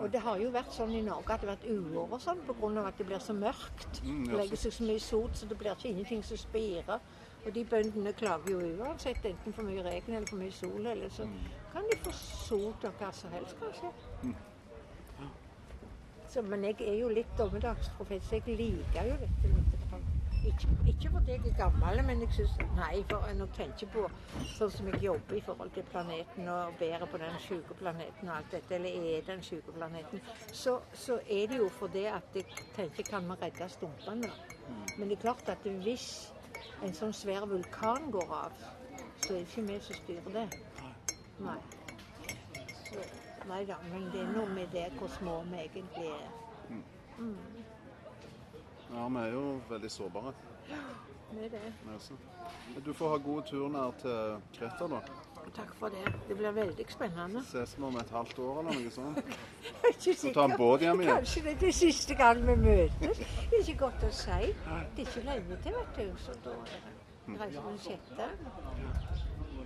Og 0.00 0.12
det 0.12 0.20
har 0.24 0.38
jo 0.40 0.50
vært 0.54 0.72
sånn 0.72 0.92
i 0.96 1.02
Norge 1.04 1.34
at 1.34 1.42
det 1.42 1.48
har 1.48 1.56
vært 1.56 1.68
uår 1.68 2.12
og 2.16 2.20
sånn 2.22 2.40
pga. 2.46 2.86
at 2.86 2.98
det 2.98 3.06
blir 3.06 3.18
så 3.24 3.34
mørkt. 3.36 4.00
Mm, 4.04 4.24
Det 4.26 4.36
legger 4.40 4.56
seg 4.56 4.72
så 4.72 4.84
mye 4.84 5.00
sot, 5.00 5.36
så 5.36 5.46
det 5.48 5.58
blir 5.58 5.72
ikke 5.74 5.88
ingenting 5.88 6.22
som 6.24 6.36
spirer. 6.36 7.00
Og 7.46 7.54
de 7.54 7.64
bøndene 7.64 8.12
klager 8.12 8.50
jo 8.50 8.58
uansett, 8.84 9.24
enten 9.24 9.52
for 9.52 9.62
mye 9.62 9.82
regn 9.84 10.14
eller 10.14 10.26
for 10.26 10.36
mye 10.36 10.52
sol. 10.52 10.86
Eller 10.86 11.08
så 11.08 11.28
kan 11.72 11.82
de 11.90 11.96
få 12.04 12.12
sot 12.12 12.84
og 12.84 12.92
hva 13.00 13.12
som 13.12 13.30
helst, 13.32 13.56
kanskje. 13.60 13.92
Så, 16.28 16.42
men 16.42 16.64
jeg 16.64 16.76
er 16.80 16.98
jo 17.00 17.08
litt 17.08 17.30
dommedagsprofet, 17.38 18.22
så 18.24 18.36
jeg 18.36 18.58
liker 18.58 19.06
jo 19.08 19.16
dette 19.22 19.52
litt. 19.54 19.77
Ikke, 20.46 20.68
ikke 20.86 21.10
fordi 21.10 21.30
jeg 21.30 21.40
er 21.46 21.56
gammel, 21.56 22.04
men 22.06 22.20
jeg 22.20 22.28
synes, 22.32 22.50
nei, 22.76 23.04
for 23.10 23.26
når 23.34 23.46
jeg 23.46 23.54
tenker 23.56 23.90
på 23.92 24.04
sånn 24.54 24.70
som 24.70 24.88
jeg 24.92 25.02
jobber 25.02 25.36
i 25.36 25.42
forhold 25.44 25.72
til 25.74 25.86
planeten 25.90 26.48
og 26.52 26.76
bærer 26.78 27.04
på 27.10 27.20
den 27.20 27.38
syke 27.42 27.76
planeten 27.80 28.30
og 28.30 28.36
alt 28.36 28.52
dette, 28.54 28.74
eller 28.74 29.10
er 29.16 29.26
den 29.26 29.42
syke 29.42 29.74
planeten, 29.74 30.22
så, 30.52 30.78
så 30.94 31.18
er 31.26 31.50
det 31.50 31.58
jo 31.58 31.68
fordi 31.80 32.04
at 32.12 32.38
jeg 32.38 32.46
tenker 32.76 33.10
kan 33.10 33.28
vi 33.30 33.38
redde 33.42 33.68
stumpene? 33.68 34.30
Men 34.98 35.08
det 35.08 35.18
er 35.18 35.22
klart 35.26 35.48
at 35.48 35.66
hvis 35.82 36.08
en 36.86 36.94
sånn 36.94 37.14
svær 37.14 37.46
vulkan 37.50 38.10
går 38.14 38.34
av, 38.42 38.62
så 39.24 39.34
er 39.34 39.40
det 39.40 39.46
ikke 39.46 39.66
vi 39.68 39.80
som 39.86 40.00
styrer 40.02 40.36
det. 40.38 40.46
Nei. 41.42 41.58
Så, 42.88 43.02
nei 43.50 43.64
da, 43.66 43.78
men 43.90 44.06
det 44.14 44.22
er 44.22 44.32
noe 44.36 44.48
med 44.54 44.70
det 44.74 44.86
hvor 44.98 45.10
små 45.18 45.40
vi 45.50 45.64
egentlig 45.66 46.12
er. 46.14 46.30
Ja, 48.94 49.08
vi 49.08 49.22
er 49.24 49.32
jo 49.32 49.44
veldig 49.68 49.90
sårbare. 49.90 50.32
Ja, 50.70 50.82
Det 51.30 51.44
er 51.44 51.48
det. 51.48 52.84
Du 52.84 52.92
får 52.92 53.08
ha 53.08 53.16
god 53.16 53.42
tur 53.42 53.68
ned 53.68 53.98
til 54.00 54.38
Kreta, 54.58 54.86
da. 54.88 55.00
Takk 55.56 55.74
for 55.74 55.88
det. 55.88 56.12
Det 56.28 56.36
blir 56.36 56.50
veldig 56.56 56.86
spennende. 56.88 57.42
Ses 57.44 57.74
vi 57.78 57.82
om 57.84 57.96
et 57.96 58.10
halvt 58.10 58.38
år 58.38 58.60
eller 58.60 58.78
noe 58.78 58.90
sånt. 58.92 59.18
Ikke 59.90 60.14
Så 60.16 60.32
ta 60.34 60.44
en 60.48 60.56
båt 60.56 60.84
hjem 60.84 61.00
igjen. 61.04 61.16
Kanskje 61.20 61.42
det 61.44 61.52
er 61.52 61.60
det 61.66 61.74
siste 61.74 62.16
gang 62.16 62.40
vi 62.46 62.56
møtes. 62.62 63.20
Det 63.20 63.60
er 63.60 63.64
ikke 63.64 63.76
godt 63.84 64.04
å 64.08 64.10
si. 64.12 64.52
Det 64.96 65.04
er 65.04 65.06
ikke 65.06 65.24
lenge 65.28 65.60
til, 65.64 65.76
vet 65.78 66.00
du. 66.00 66.24
Så 66.24 66.36
da 66.44 66.56
reiser 67.28 67.60
vi 67.60 67.68
den 67.68 67.80
sjette. 67.84 68.30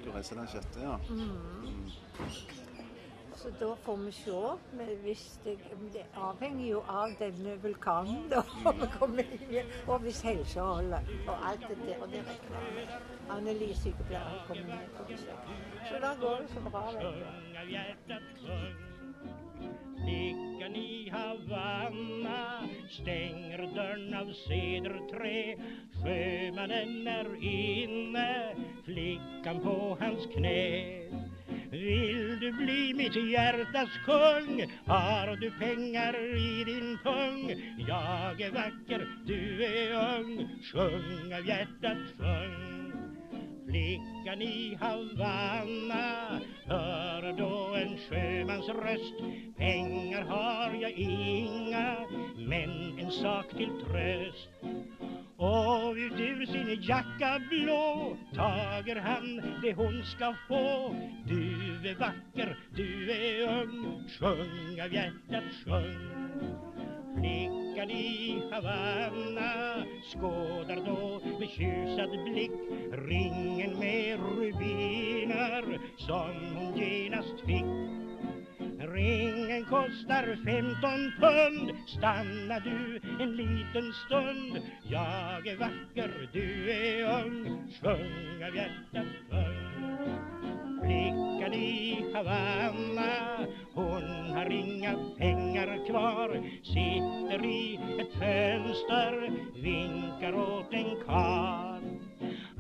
Du 0.04 0.10
reiser 0.10 0.40
den 0.42 0.50
sjette, 0.50 0.82
ja. 0.82 0.98
Så 3.42 3.50
da 3.60 3.76
får 3.84 3.96
vi 3.96 4.12
se. 4.12 4.40
Men 4.72 4.86
det, 5.04 5.16
det 5.92 6.04
avhenger 6.14 6.66
jo 6.66 6.82
av 6.88 7.14
denne 7.18 7.56
vulkanen, 7.62 8.28
da. 8.30 8.44
Vi 8.80 8.86
kommer 8.98 9.32
inn. 9.38 9.72
Og 9.86 9.98
hvis 10.04 10.22
helsa 10.22 10.68
holder. 10.68 11.10
Og 11.26 11.48
alt 11.50 11.66
det 11.68 11.78
der. 11.86 11.98
Og 12.02 12.12
det 12.12 12.22
regner. 12.28 12.94
Anneli 13.30 13.72
sykepleier 13.74 14.44
kommer 14.46 14.76
ned 14.76 14.94
på 14.96 15.08
besøk. 15.10 15.50
Så 15.88 15.98
da 16.06 16.14
går 16.22 16.44
det 16.44 16.50
så 16.54 16.60
bra. 16.70 16.86
vet 20.06 20.76
i 20.76 21.10
Havanna 21.10 22.62
stenger 22.90 23.66
døren 23.74 24.14
av 24.14 24.30
sedertre. 24.44 25.34
Sjømannen 25.98 27.10
er 27.10 27.34
inne, 27.42 28.28
flikkan 28.86 29.62
på 29.66 29.76
hans 30.00 30.26
knä 30.36 31.31
Vill 31.72 32.38
du 32.40 32.52
bli 32.52 32.94
mitt 32.94 33.16
hjertas 33.16 33.88
kung? 34.04 34.64
Har 34.86 35.36
du 35.36 35.50
pengar 35.50 36.36
i 36.36 36.64
din 36.64 36.98
pung? 37.02 37.48
Jag 37.88 38.40
är 38.40 38.50
vacker, 38.50 39.08
du 39.26 39.64
är 39.64 40.18
ung 40.18 40.48
Sjung 40.72 41.34
av 41.34 41.46
hjärtat 41.46 41.98
sjung 42.18 42.92
Flickan 43.66 44.42
i 44.42 44.78
Havanna 44.80 46.40
hör 46.66 47.32
då 47.38 47.74
en 47.74 47.98
sjömans 47.98 48.68
röst 48.68 49.14
Pengar 49.56 50.22
har 50.22 50.74
jag 50.82 50.90
inga, 50.90 51.96
men 52.36 52.98
en 52.98 53.10
sak 53.10 53.50
till 53.50 53.70
tröst 53.86 54.48
och 55.42 55.94
ut 55.96 56.20
ur 56.20 56.46
sin 56.46 56.82
jacka 56.82 57.40
blå 57.50 58.16
tager 58.34 58.96
han 58.96 59.42
det 59.62 59.72
hon 59.72 60.04
ska 60.04 60.34
få 60.48 60.94
Du 61.26 61.88
är 61.88 61.94
vacker, 61.94 62.58
du 62.76 63.10
är 63.10 63.62
ung, 63.62 64.04
sjung 64.18 64.80
av 64.84 64.92
hjärtat 64.94 65.44
sjung 65.64 66.22
Flickan 67.16 67.90
i 67.90 68.42
Havanna 68.52 69.84
skådar 70.12 70.76
då 70.86 71.20
med 71.38 71.48
tjusad 71.48 72.10
blick 72.24 72.50
ringen 72.92 73.78
med 73.78 74.18
rubiner 74.18 75.78
som 75.98 76.56
hon 76.56 76.76
genast 76.76 77.40
fick. 77.46 78.01
Ringen 78.82 79.64
kostar 79.64 80.36
15 80.44 81.12
pund, 81.20 81.72
stanna 81.86 82.60
du 82.60 83.00
en 83.20 83.36
liten 83.36 83.92
stund. 83.92 84.62
Jag 84.82 85.46
är 85.46 85.56
vacker, 85.56 86.28
du 86.32 86.70
är 86.70 87.24
ung, 87.24 87.72
sjung 87.82 88.44
av 88.48 88.56
hjärtat 88.56 89.06
sjung. 89.30 89.62
Flickan 90.80 91.54
i 91.54 92.04
Havanna, 92.14 93.46
hon 93.74 94.30
har 94.36 94.50
inga 94.52 94.98
pengar 95.18 95.86
kvar 95.86 96.42
Sitter 96.62 97.46
i 97.46 97.78
ett 98.00 98.12
fönster, 98.12 99.32
vinkar 99.62 100.34
åt 100.34 100.72
en 100.72 100.96
karl 101.06 101.82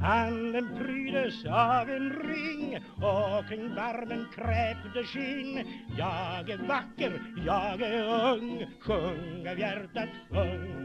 Handen 0.02 0.68
prydes 0.78 1.44
av 1.46 1.90
en 1.90 2.10
ring 2.10 2.78
och 2.96 3.48
kring 3.48 3.74
barmen 3.74 4.26
kräpte 4.34 5.04
skinn. 5.04 5.66
Jag 5.98 6.50
är 6.50 6.68
vacker, 6.68 7.22
jag 7.46 7.82
är 7.82 8.32
ung, 8.32 8.66
sjung 8.80 9.48
av 9.48 9.58
hjärtat 9.58 10.08
sjung 10.30 10.81